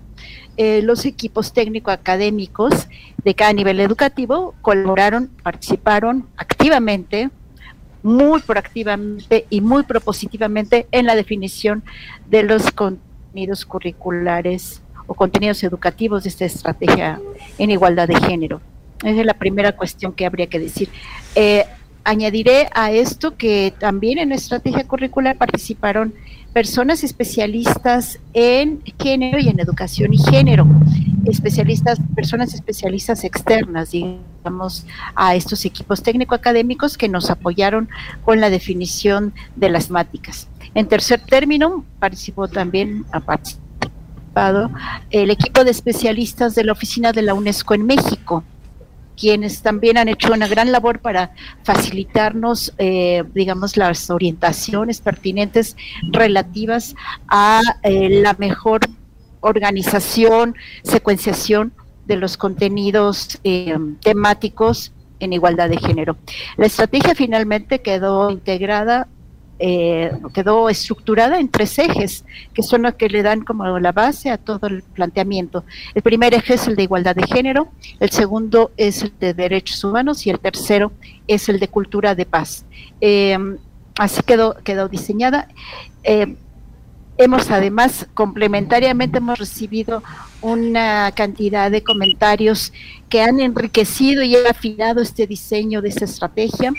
[0.58, 2.88] eh, los equipos técnico-académicos
[3.24, 7.32] de cada nivel educativo colaboraron, participaron activamente
[8.04, 11.84] muy proactivamente y muy propositivamente en la definición
[12.30, 17.20] de los contenidos curriculares o contenidos educativos de esta estrategia
[17.58, 18.62] en igualdad de género.
[19.04, 20.90] Esa es la primera cuestión que habría que decir.
[21.36, 21.66] Eh,
[22.04, 26.14] añadiré a esto que también en la estrategia curricular participaron
[26.54, 30.68] personas especialistas en género y en educación y género,
[31.26, 37.90] especialistas, personas especialistas externas, digamos, a estos equipos técnico-académicos que nos apoyaron
[38.24, 40.48] con la definición de las temáticas.
[40.74, 43.62] En tercer término, participó también, ha participado
[45.10, 48.44] el equipo de especialistas de la oficina de la UNESCO en México,
[49.18, 51.32] quienes también han hecho una gran labor para
[51.64, 55.76] facilitarnos, eh, digamos, las orientaciones pertinentes
[56.12, 56.96] relativas
[57.28, 58.82] a eh, la mejor
[59.42, 61.74] organización, secuenciación
[62.06, 66.18] de los contenidos eh, temáticos en igualdad de género.
[66.58, 69.08] La estrategia finalmente quedó integrada
[69.64, 74.32] eh, quedó estructurada en tres ejes, que son los que le dan como la base
[74.32, 75.66] a todo el planteamiento.
[75.94, 77.68] El primer eje es el de igualdad de género,
[78.00, 80.92] el segundo es el de derechos humanos y el tercero
[81.28, 82.66] es el de cultura de paz.
[83.02, 83.38] Eh,
[84.00, 85.48] así quedó, quedó diseñada.
[87.18, 90.04] Hemos además, complementariamente, hemos recibido
[90.42, 92.74] una cantidad de comentarios
[93.10, 96.74] que han enriquecido y han este diseño de esta estrategia.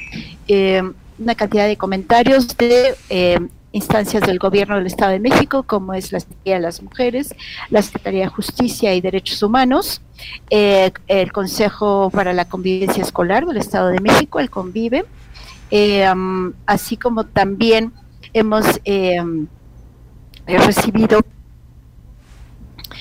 [1.18, 3.39] Una cantidad de comentarios de eh,
[3.70, 7.35] instancias del gobierno del Estado de México, como es la Secretaría de las Mujeres,
[7.70, 10.01] la Secretaría de Justicia y Derechos Humanos,
[10.51, 15.05] eh, el Consejo para la Convivencia Escolar del Estado de México, el CONVIVE,
[15.70, 16.12] eh,
[16.66, 17.93] así como también
[18.33, 18.66] hemos
[20.47, 21.20] recibido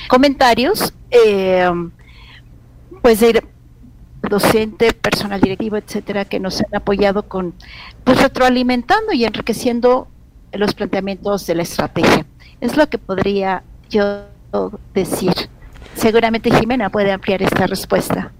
[0.07, 0.93] comentarios
[3.01, 3.43] pues de
[4.29, 7.53] docente, personal directivo, etcétera, que nos han apoyado con,
[8.03, 10.07] pues retroalimentando y enriqueciendo
[10.53, 12.25] los planteamientos de la estrategia.
[12.59, 14.25] Es lo que podría yo
[14.93, 15.33] decir.
[15.95, 18.31] Seguramente Jimena puede ampliar esta respuesta.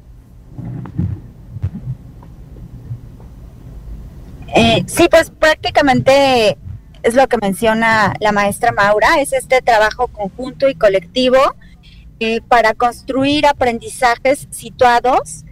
[4.56, 6.58] Eh, sí, pues prácticamente
[7.04, 11.40] es lo que menciona la maestra Maura, es este trabajo conjunto y colectivo
[12.20, 15.44] eh, para construir aprendizajes situados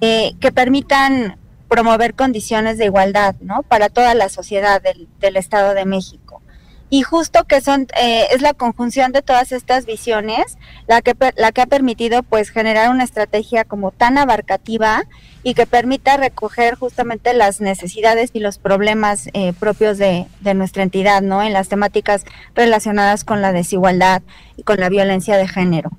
[0.00, 1.38] eh, que permitan
[1.68, 3.62] promover condiciones de igualdad, ¿no?
[3.62, 6.42] Para toda la sociedad del, Estado de México.
[6.90, 11.52] Y justo que son, eh, es la conjunción de todas estas visiones la que, la
[11.52, 15.04] que ha permitido pues generar una estrategia como tan abarcativa
[15.42, 20.82] y que permita recoger justamente las necesidades y los problemas eh, propios de, de, nuestra
[20.82, 21.42] entidad, ¿no?
[21.42, 22.24] En las temáticas
[22.54, 24.22] relacionadas con la desigualdad
[24.56, 25.90] y con la violencia de género.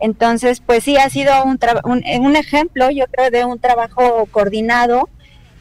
[0.00, 5.08] Entonces, pues sí, ha sido un, un, ejemplo, yo creo, de un trabajo coordinado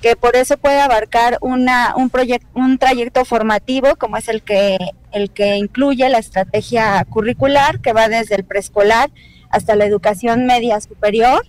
[0.01, 2.09] que por eso puede abarcar una, un,
[2.53, 4.77] un trayecto formativo como es el que,
[5.11, 9.09] el que incluye la estrategia curricular que va desde el preescolar
[9.49, 11.45] hasta la educación media superior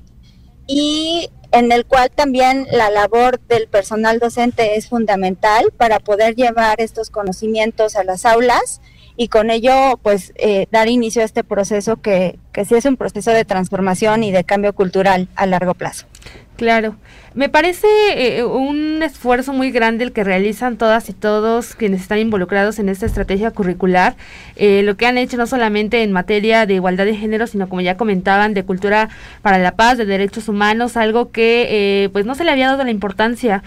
[0.66, 6.80] y en el cual también la labor del personal docente es fundamental para poder llevar
[6.80, 8.80] estos conocimientos a las aulas
[9.16, 12.96] y con ello pues eh, dar inicio a este proceso que, que sí es un
[12.96, 16.06] proceso de transformación y de cambio cultural a largo plazo.
[16.56, 16.96] Claro.
[17.32, 22.18] Me parece eh, un esfuerzo muy grande el que realizan todas y todos quienes están
[22.18, 24.16] involucrados en esta estrategia curricular.
[24.56, 27.82] Eh, lo que han hecho no solamente en materia de igualdad de género, sino como
[27.82, 29.10] ya comentaban, de cultura
[29.42, 32.82] para la paz, de derechos humanos, algo que eh, pues no se le había dado
[32.82, 33.62] la importancia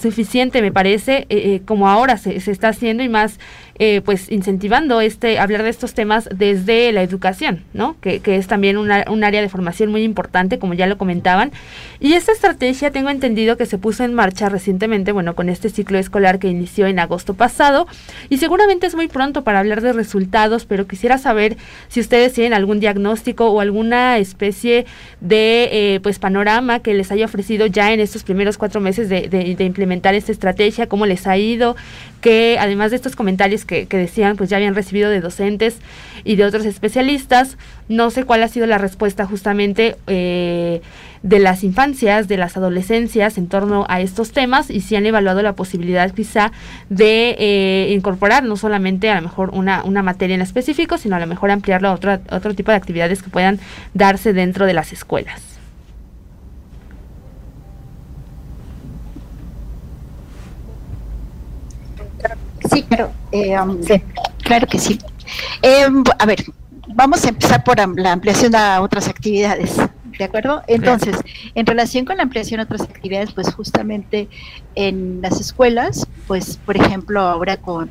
[0.00, 3.38] suficiente, me parece, como ahora se, se, está haciendo y más
[4.04, 7.96] pues incentivando este hablar de estos temas desde la educación, ¿no?
[8.00, 11.52] Que, que es también una, un área de formación muy importante, como ya lo comentaban.
[12.14, 16.38] Esta estrategia tengo entendido que se puso en marcha recientemente, bueno, con este ciclo escolar
[16.38, 17.86] que inició en agosto pasado.
[18.28, 21.56] Y seguramente es muy pronto para hablar de resultados, pero quisiera saber
[21.88, 24.86] si ustedes tienen algún diagnóstico o alguna especie
[25.20, 29.28] de eh, pues panorama que les haya ofrecido ya en estos primeros cuatro meses de,
[29.28, 31.76] de, implementar esta estrategia, cómo les ha ido,
[32.20, 35.78] que además de estos comentarios que, que decían, pues ya habían recibido de docentes
[36.24, 37.56] y de otros especialistas,
[37.88, 40.80] no sé cuál ha sido la respuesta justamente eh,
[41.22, 45.42] de las infancias, de las adolescencias en torno a estos temas y si han evaluado
[45.42, 46.52] la posibilidad quizá
[46.88, 51.20] de eh, incorporar no solamente a lo mejor una, una materia en específico, sino a
[51.20, 53.58] lo mejor ampliarlo a otro, otro tipo de actividades que puedan
[53.94, 55.42] darse dentro de las escuelas.
[62.70, 63.78] Sí, claro, eh, um,
[64.42, 64.98] claro que sí.
[65.62, 65.86] Eh,
[66.18, 66.44] a ver,
[66.94, 69.76] vamos a empezar por la ampliación a otras actividades.
[70.18, 70.62] ¿De acuerdo?
[70.66, 71.16] Entonces,
[71.54, 74.28] en relación con la ampliación a otras actividades, pues justamente
[74.74, 77.90] en las escuelas, pues por ejemplo ahora con,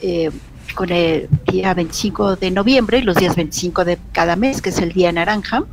[0.00, 0.30] eh,
[0.76, 4.78] con el día 25 de noviembre y los días 25 de cada mes, que es
[4.78, 5.64] el día naranja.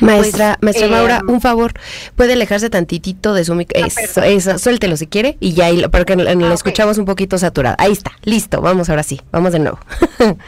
[0.00, 1.72] Maestra, pues, maestra Maura, eh, un favor,
[2.14, 3.92] puede alejarse tantitito de su micrófono.
[3.96, 7.38] Ah, eso, eso, suéltelo si quiere y ya, porque lo, lo ah, escuchamos un poquito
[7.38, 7.74] saturado.
[7.78, 9.80] Ahí está, listo, vamos ahora sí, vamos de nuevo.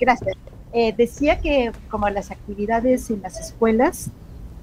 [0.00, 0.36] Gracias.
[0.72, 4.10] Eh, decía que como las actividades en las escuelas,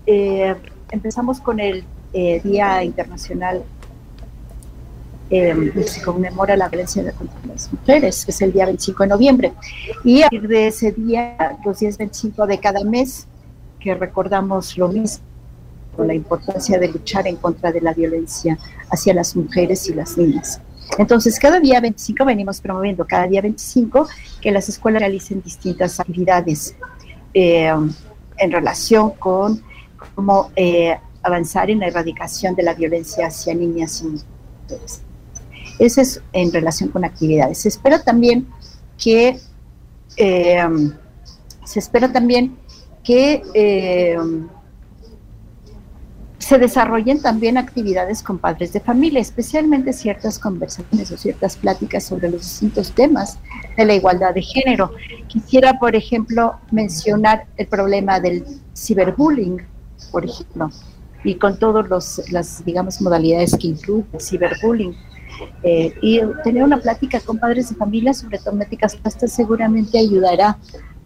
[0.08, 0.56] eh,
[0.90, 1.84] empezamos con el
[2.14, 3.64] eh, Día Internacional
[5.30, 9.54] que se conmemora la violencia contra las mujeres, que es el día 25 de noviembre.
[10.04, 13.28] Y a partir de ese día, los días 25 de cada mes,
[13.80, 15.24] que recordamos lo mismo,
[16.00, 18.58] la importancia de luchar en contra de la violencia
[18.90, 20.62] hacia las mujeres y las niñas.
[20.98, 24.08] Entonces, cada día 25 venimos promoviendo, cada día 25,
[24.42, 26.76] que las escuelas realicen distintas actividades
[27.34, 27.72] eh,
[28.38, 29.64] en relación con
[30.16, 35.02] cómo eh, avanzar en la erradicación de la violencia hacia niñas y mujeres.
[35.78, 37.60] Eso es en relación con actividades.
[37.60, 38.48] Se espera también
[38.98, 39.40] que
[40.18, 40.68] eh,
[41.64, 42.58] se espera también
[43.04, 43.42] que
[46.50, 52.28] se desarrollen también actividades con padres de familia, especialmente ciertas conversaciones o ciertas pláticas sobre
[52.28, 53.38] los distintos temas
[53.78, 54.92] de la igualdad de género.
[55.28, 58.44] Quisiera, por ejemplo, mencionar el problema del
[58.76, 59.62] ciberbullying,
[60.12, 60.72] por ejemplo,
[61.24, 64.96] y con todas las, digamos, modalidades que incluye el ciberbullying.
[65.62, 70.58] Eh, y tener una plática con padres de familia sobre temáticas estas seguramente ayudará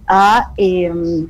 [0.08, 0.54] a...
[0.56, 1.28] Eh,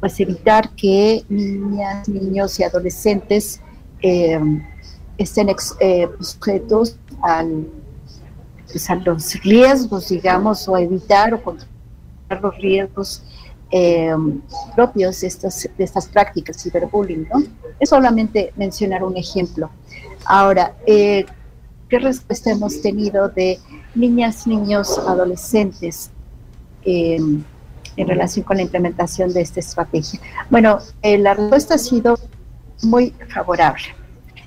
[0.00, 3.60] pues evitar que niñas, niños y adolescentes
[4.00, 4.38] eh,
[5.16, 5.48] estén
[5.80, 6.96] eh, sujetos
[8.70, 13.22] pues, a los riesgos, digamos, o evitar o controlar los riesgos
[13.70, 14.14] eh,
[14.76, 17.42] propios de estas, de estas prácticas ciberbullying, ¿no?
[17.80, 19.70] Es solamente mencionar un ejemplo.
[20.24, 21.26] Ahora, ¿qué
[21.90, 23.58] respuesta hemos tenido de
[23.94, 26.10] niñas, niños, adolescentes?
[27.98, 30.20] En relación con la implementación de esta estrategia?
[30.50, 32.18] Bueno, eh, la respuesta ha sido
[32.82, 33.84] muy favorable.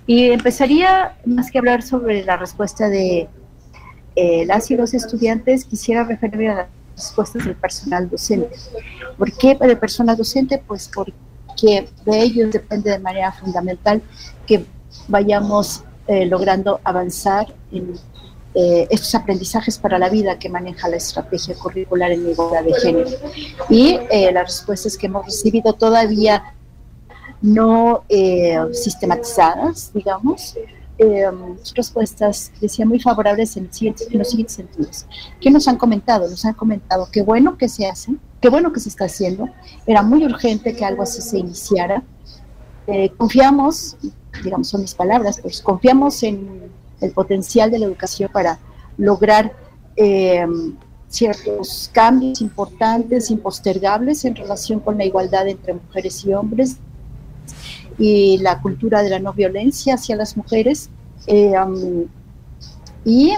[0.07, 3.29] Y empezaría, más que hablar sobre la respuesta de
[4.15, 8.55] eh, las y los estudiantes, quisiera referirme a las respuestas del personal docente.
[9.17, 10.61] ¿Por qué del personal docente?
[10.65, 14.01] Pues porque de ellos depende de manera fundamental
[14.47, 14.65] que
[15.07, 17.93] vayamos eh, logrando avanzar en
[18.53, 23.09] eh, estos aprendizajes para la vida que maneja la estrategia curricular en igualdad de género.
[23.69, 26.53] Y eh, las respuestas que hemos recibido todavía
[27.41, 30.55] no eh, sistematizadas, digamos,
[31.73, 35.07] respuestas, decía, muy favorables en, en, los siguientes sentidos.
[35.39, 36.29] ¿Qué nos han comentado?
[36.29, 39.49] Nos han comentado qué bueno que se hace, qué bueno que se está haciendo,
[39.87, 42.03] era muy urgente que algo así se iniciara.
[43.17, 43.97] confiamos,
[44.43, 46.69] digamos, son mis palabras, pues confiamos en
[47.01, 48.59] el potencial de la educación para
[48.97, 49.53] lograr
[49.95, 50.45] eh,
[51.11, 56.77] ciertos cambios importantes, impostergables en relación con la igualdad entre mujeres y hombres
[57.97, 60.89] y la cultura de la no violencia hacia las mujeres.
[61.27, 62.05] Eh, um,
[63.03, 63.33] y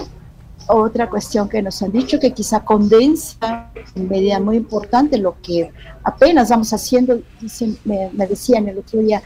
[0.68, 5.70] otra cuestión que nos han dicho que quizá condensa en medida muy importante lo que
[6.02, 7.20] apenas vamos haciendo,
[7.84, 9.22] me, me, decían el otro día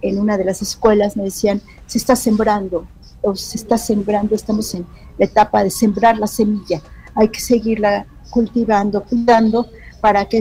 [0.00, 2.86] en una de las escuelas, me decían, se está sembrando,
[3.22, 4.86] o se está sembrando, estamos en
[5.18, 6.80] la etapa de sembrar la semilla,
[7.14, 9.66] hay que seguirla cultivando, cuidando
[10.00, 10.40] para que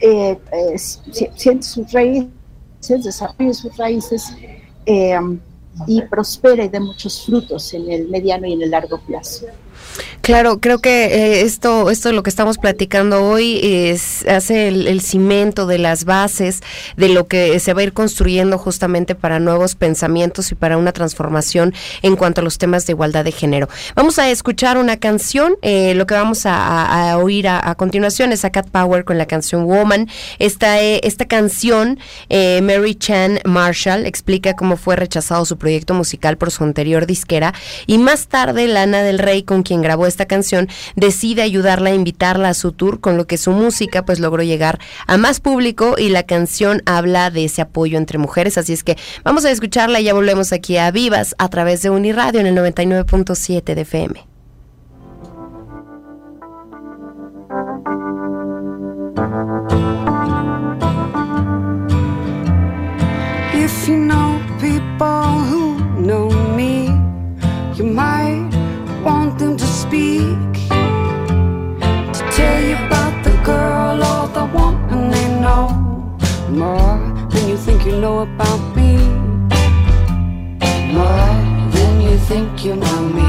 [0.00, 0.38] eh,
[0.76, 4.32] siente sus raíces, desarrolle sus raíces
[4.86, 5.18] eh,
[5.86, 9.46] y prospere de muchos frutos en el mediano y en el largo plazo.
[10.22, 15.66] Claro, creo que eh, esto, esto lo que estamos platicando hoy es hace el, cimento
[15.66, 16.60] de las bases
[16.96, 20.92] de lo que se va a ir construyendo justamente para nuevos pensamientos y para una
[20.92, 23.68] transformación en cuanto a los temas de igualdad de género.
[23.96, 28.50] Vamos a escuchar una canción, eh, lo que vamos a, oír a, continuación es a
[28.50, 30.08] Cat Power con la canción Woman.
[30.38, 36.50] Esta, eh, esta canción, Mary Chan Marshall explica cómo fue rechazado su proyecto musical por
[36.50, 37.54] su anterior disquera
[37.86, 42.48] y más tarde Lana del Rey con quien grabó esta canción, decide ayudarla a invitarla
[42.48, 46.08] a su tour, con lo que su música pues logró llegar a más público y
[46.08, 48.58] la canción habla de ese apoyo entre mujeres.
[48.58, 51.90] Así es que vamos a escucharla y ya volvemos aquí a Vivas a través de
[51.90, 54.30] Uniradio en el 99.7 de FM.
[69.90, 70.54] Speak
[72.14, 75.66] to tell you about the girl or the woman they know
[76.48, 76.96] more
[77.30, 78.92] than you think you know about me.
[80.94, 81.34] More
[81.74, 83.19] than you think you know me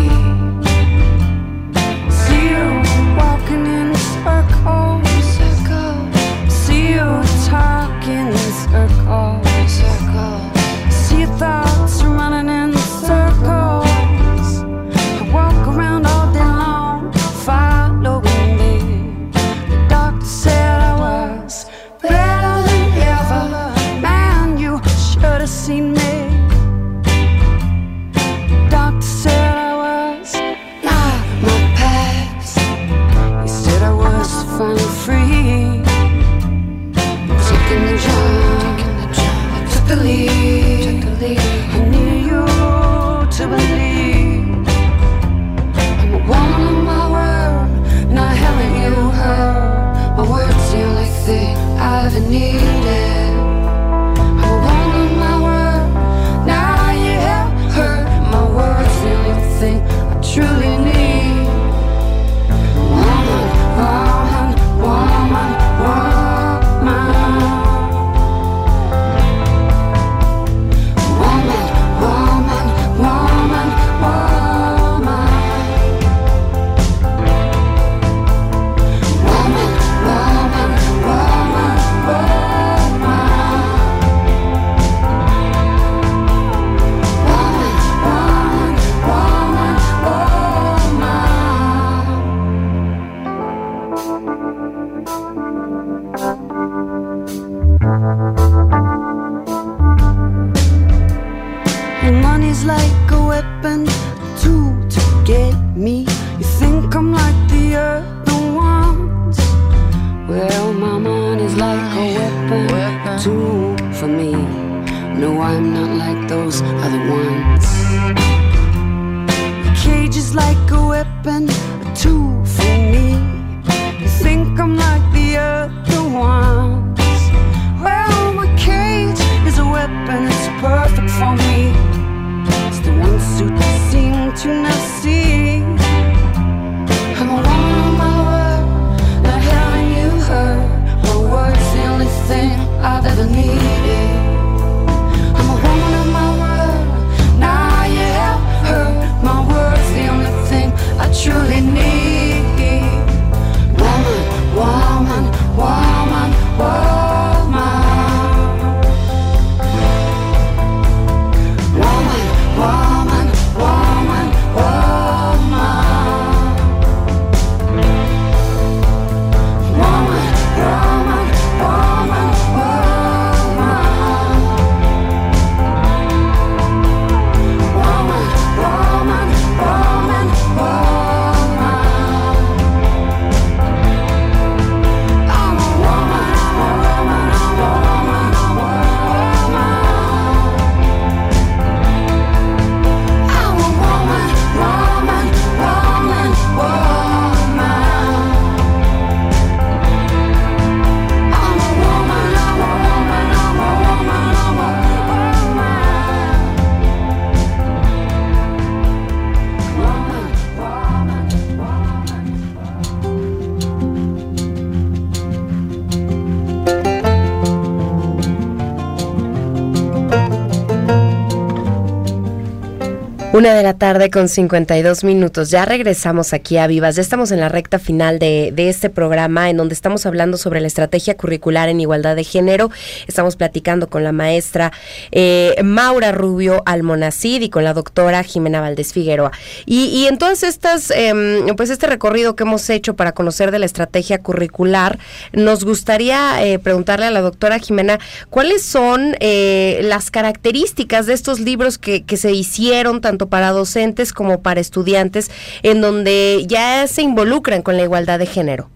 [223.34, 225.52] Una de la tarde con 52 minutos.
[225.52, 226.98] Ya regresamos aquí a Vivas.
[226.98, 230.60] Ya estamos en la recta final de, de, este programa en donde estamos hablando sobre
[230.60, 232.72] la estrategia curricular en igualdad de género.
[233.08, 234.74] Estamos platicando con la maestra
[235.12, 239.32] eh, Maura Rubio Almonacid y con la doctora Jimena Valdés Figueroa.
[239.66, 241.14] Y, y en todas estas, eh,
[241.56, 245.00] pues este recorrido que hemos hecho para conocer de la estrategia curricular,
[245.32, 247.98] nos gustaría eh, preguntarle a la doctora Jimena
[248.30, 254.13] cuáles son eh, las características de estos libros que, que se hicieron tanto para docentes
[254.13, 255.32] como para estudiantes,
[255.63, 258.69] en donde ya se involucran con la igualdad de género.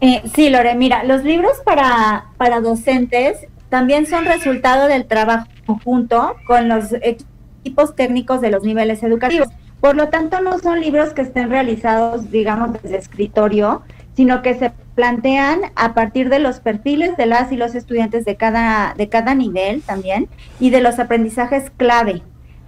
[0.00, 6.34] Eh, sí, Lore, mira, los libros para, para docentes también son resultado del trabajo conjunto
[6.46, 9.48] con los equipos técnicos de los niveles educativos.
[9.80, 13.82] Por lo tanto, no son libros que estén realizados, digamos, desde escritorio,
[14.14, 18.36] sino que se plantean a partir de los perfiles de las y los estudiantes de
[18.36, 20.28] cada, de cada nivel también
[20.60, 22.22] y de los aprendizajes clave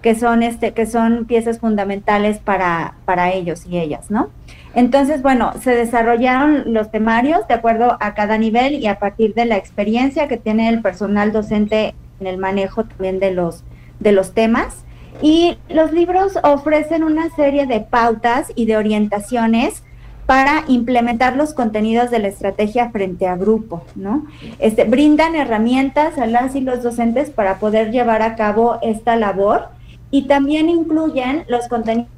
[0.05, 4.29] que son este, que son piezas fundamentales para, para ellos y ellas, ¿no?
[4.75, 9.47] Entonces, bueno, se desarrollaron los temarios de acuerdo a cada nivel y a partir de
[9.47, 13.65] la experiencia que tiene el personal docente en el manejo también de los,
[13.99, 14.85] de los temas.
[15.23, 19.85] Y los libros ofrecen una serie de pautas y de orientaciones
[20.27, 24.27] para implementar los contenidos de la estrategia frente a grupo, ¿no?
[24.59, 29.69] Este, brindan herramientas a las y los docentes para poder llevar a cabo esta labor
[30.11, 32.09] y también incluyen los contenidos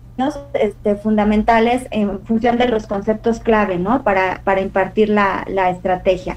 [0.54, 4.02] este, fundamentales en función de los conceptos clave, ¿no?
[4.02, 6.36] Para, para impartir la, la estrategia.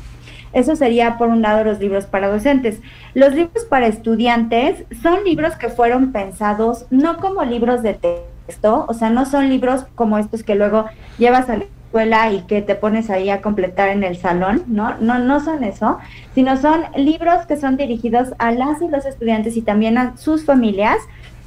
[0.52, 2.82] Eso sería, por un lado, los libros para docentes.
[3.14, 8.39] Los libros para estudiantes son libros que fueron pensados no como libros de texto,
[8.88, 10.86] o sea, no son libros como estos que luego
[11.18, 14.96] llevas a la escuela y que te pones ahí a completar en el salón, ¿no?
[15.00, 15.98] No, no son eso,
[16.36, 20.46] sino son libros que son dirigidos a las y los estudiantes y también a sus
[20.46, 20.98] familias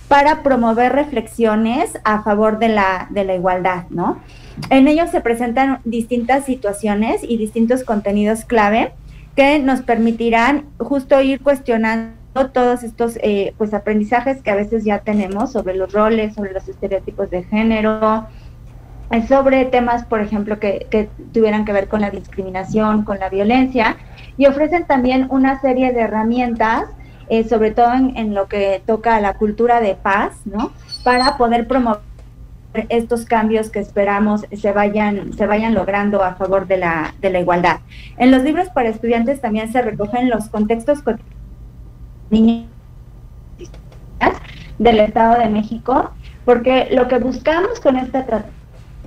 [0.09, 4.19] para promover reflexiones a favor de la, de la igualdad, ¿no?
[4.69, 8.93] En ellos se presentan distintas situaciones y distintos contenidos clave
[9.37, 15.01] que nos permitirán justo ir cuestionando todos estos eh, pues aprendizajes que a veces ya
[15.01, 18.27] tenemos sobre los roles, sobre los estereotipos de género,
[19.11, 23.97] eh, sobre temas, por ejemplo, que, tuvieran que ver con la discriminación, con la violencia,
[24.39, 26.85] y ofrecen también una serie de herramientas,
[27.29, 30.73] eh, sobre todo en, lo que toca a la cultura de paz, ¿no?
[31.05, 32.01] Para poder promover
[32.89, 37.41] estos cambios que esperamos se vayan, se vayan logrando a favor de la, de la
[37.41, 37.81] igualdad.
[38.17, 41.03] En los libros para estudiantes también se recogen los contextos
[44.79, 46.11] del Estado de México,
[46.45, 48.27] porque lo que buscamos con esta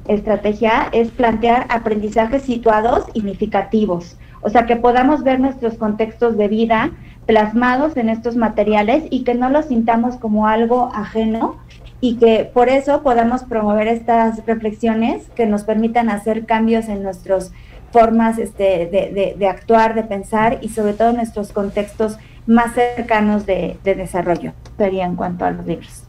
[0.08, 6.92] estrategia es plantear aprendizajes situados significativos, o sea, que podamos ver nuestros contextos de vida
[7.26, 11.58] plasmados en estos materiales y que no los sintamos como algo ajeno,
[12.02, 17.52] y que por eso podamos promover estas reflexiones que nos permitan hacer cambios en nuestras
[17.92, 18.86] formas este,
[19.38, 22.18] de, actuar, de pensar y sobre todo nuestros contextos
[22.48, 24.54] más cercanos de, de desarrollo.
[24.78, 26.04] Sería en cuanto a los libros.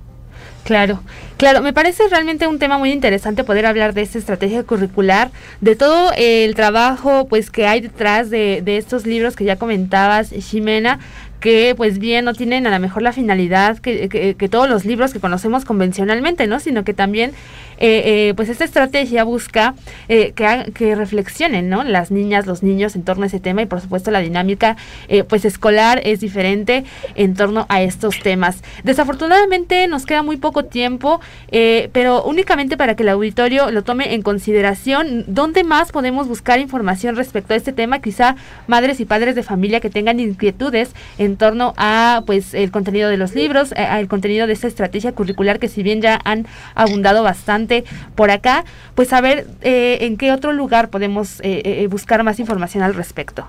[0.65, 1.01] Claro,
[1.37, 5.31] claro, me parece realmente un tema muy interesante poder hablar de esta estrategia curricular,
[5.61, 10.31] de todo el trabajo pues que hay detrás de, de estos libros que ya comentabas,
[10.31, 10.99] Ximena,
[11.47, 15.13] que pues bien no tienen a lo mejor la finalidad que, que, todos los libros
[15.13, 16.59] que conocemos convencionalmente, ¿no?
[16.59, 17.31] Sino que también
[17.79, 19.77] eh, eh, pues esta estrategia busca
[20.09, 21.85] eh, que, que, reflexionen, ¿no?
[21.85, 24.77] Las niñas, los niños en torno a ese tema y por supuesto la dinámica
[25.07, 26.83] eh, pues escolar es diferente
[27.15, 28.65] en torno a estos temas.
[28.83, 31.21] Desafortunadamente nos queda muy poco tiempo,
[31.53, 36.59] eh, pero únicamente para que el auditorio lo tome en consideración, ¿dónde más podemos buscar
[36.59, 38.01] información respecto a este tema?
[38.01, 38.35] Quizá
[38.67, 43.17] madres y padres de familia que tengan inquietudes en torno a pues el contenido de
[43.17, 47.85] los libros, al contenido de esta estrategia curricular que si bien ya han abundado bastante
[48.15, 48.65] por acá,
[48.95, 52.95] pues a ver eh, en qué otro lugar podemos eh, eh, buscar más información al
[52.95, 53.47] respecto.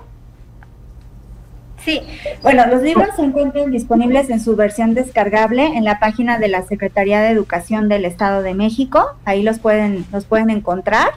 [1.84, 2.02] Sí,
[2.42, 6.62] bueno, los libros se encuentran disponibles en su versión descargable en la página de la
[6.62, 9.16] Secretaría de Educación del Estado de México.
[9.24, 11.12] Ahí los pueden, los pueden encontrar.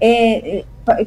[0.00, 0.64] Eh,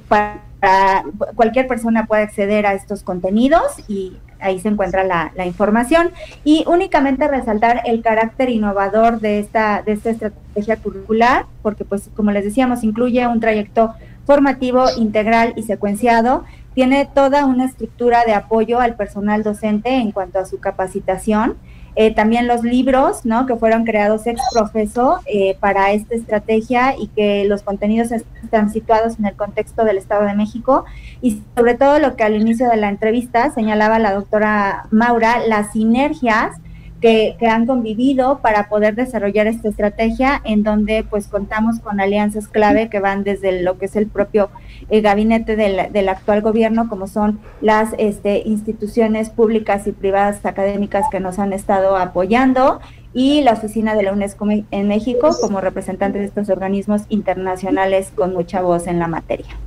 [0.07, 1.03] para
[1.35, 6.11] cualquier persona puede acceder a estos contenidos y ahí se encuentra la, la, información.
[6.43, 12.31] Y únicamente resaltar el carácter innovador de esta, de esta estrategia curricular, porque pues como
[12.31, 13.93] les decíamos, incluye un trayecto
[14.25, 20.37] formativo integral y secuenciado, tiene toda una estructura de apoyo al personal docente en cuanto
[20.37, 21.55] a su capacitación,
[21.99, 23.47] eh, también los libros, ¿no?
[23.47, 29.17] Que fueron creados ex profeso eh, para esta estrategia y que los contenidos están situados
[29.17, 30.85] en el contexto del Estado de México
[31.23, 35.71] y sobre todo lo que al inicio de la entrevista señalaba la doctora Maura, las
[35.71, 36.57] sinergias
[37.01, 42.89] que, han convivido para poder desarrollar esta estrategia en donde pues contamos con alianzas clave
[42.89, 44.49] que van desde lo que es el propio
[44.89, 51.05] eh, gabinete del, del, actual gobierno, como son las este, instituciones públicas y privadas académicas
[51.11, 52.79] que nos han estado apoyando
[53.13, 58.33] y la oficina de la UNESCO en México como representante de estos organismos internacionales con
[58.33, 59.57] mucha voz en la materia.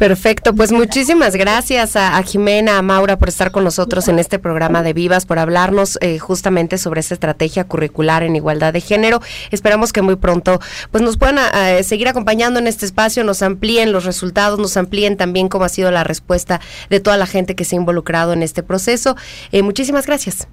[0.00, 4.38] Perfecto, pues muchísimas gracias a, a, Jimena, a Maura por estar con nosotros en este
[4.38, 9.20] programa de Vivas, por hablarnos eh, justamente sobre esta estrategia curricular en igualdad de género.
[9.50, 10.58] Esperamos que muy pronto
[10.90, 15.18] pues nos puedan eh, seguir acompañando en este espacio, nos amplíen los resultados, nos amplíen
[15.18, 18.42] también cómo ha sido la respuesta de toda la gente que se ha involucrado en
[18.42, 19.16] este proceso.
[19.52, 20.48] Eh, muchísimas gracias.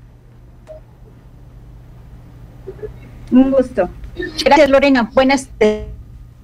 [3.32, 3.90] Un gusto.
[4.44, 5.10] Gracias, Lorena.
[5.14, 5.48] Buenas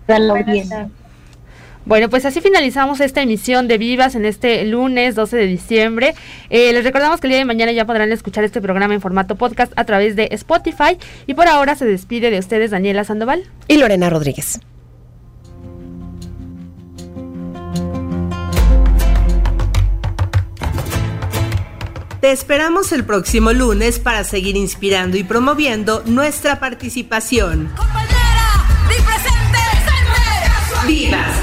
[0.06, 0.70] tardes.
[1.86, 6.16] Bueno, pues así finalizamos esta emisión de Vivas en este lunes 12 de diciembre.
[6.50, 9.36] Eh, les recordamos que el día de mañana ya podrán escuchar este programa en formato
[9.36, 10.98] podcast a través de Spotify.
[11.28, 14.62] Y por ahora se despide de ustedes Daniela Sandoval y Lorena Rodríguez.
[22.22, 27.70] Te esperamos el próximo lunes para seguir inspirando y promoviendo nuestra participación.
[27.76, 29.60] Compañera, di presente,
[30.88, 31.43] Vivas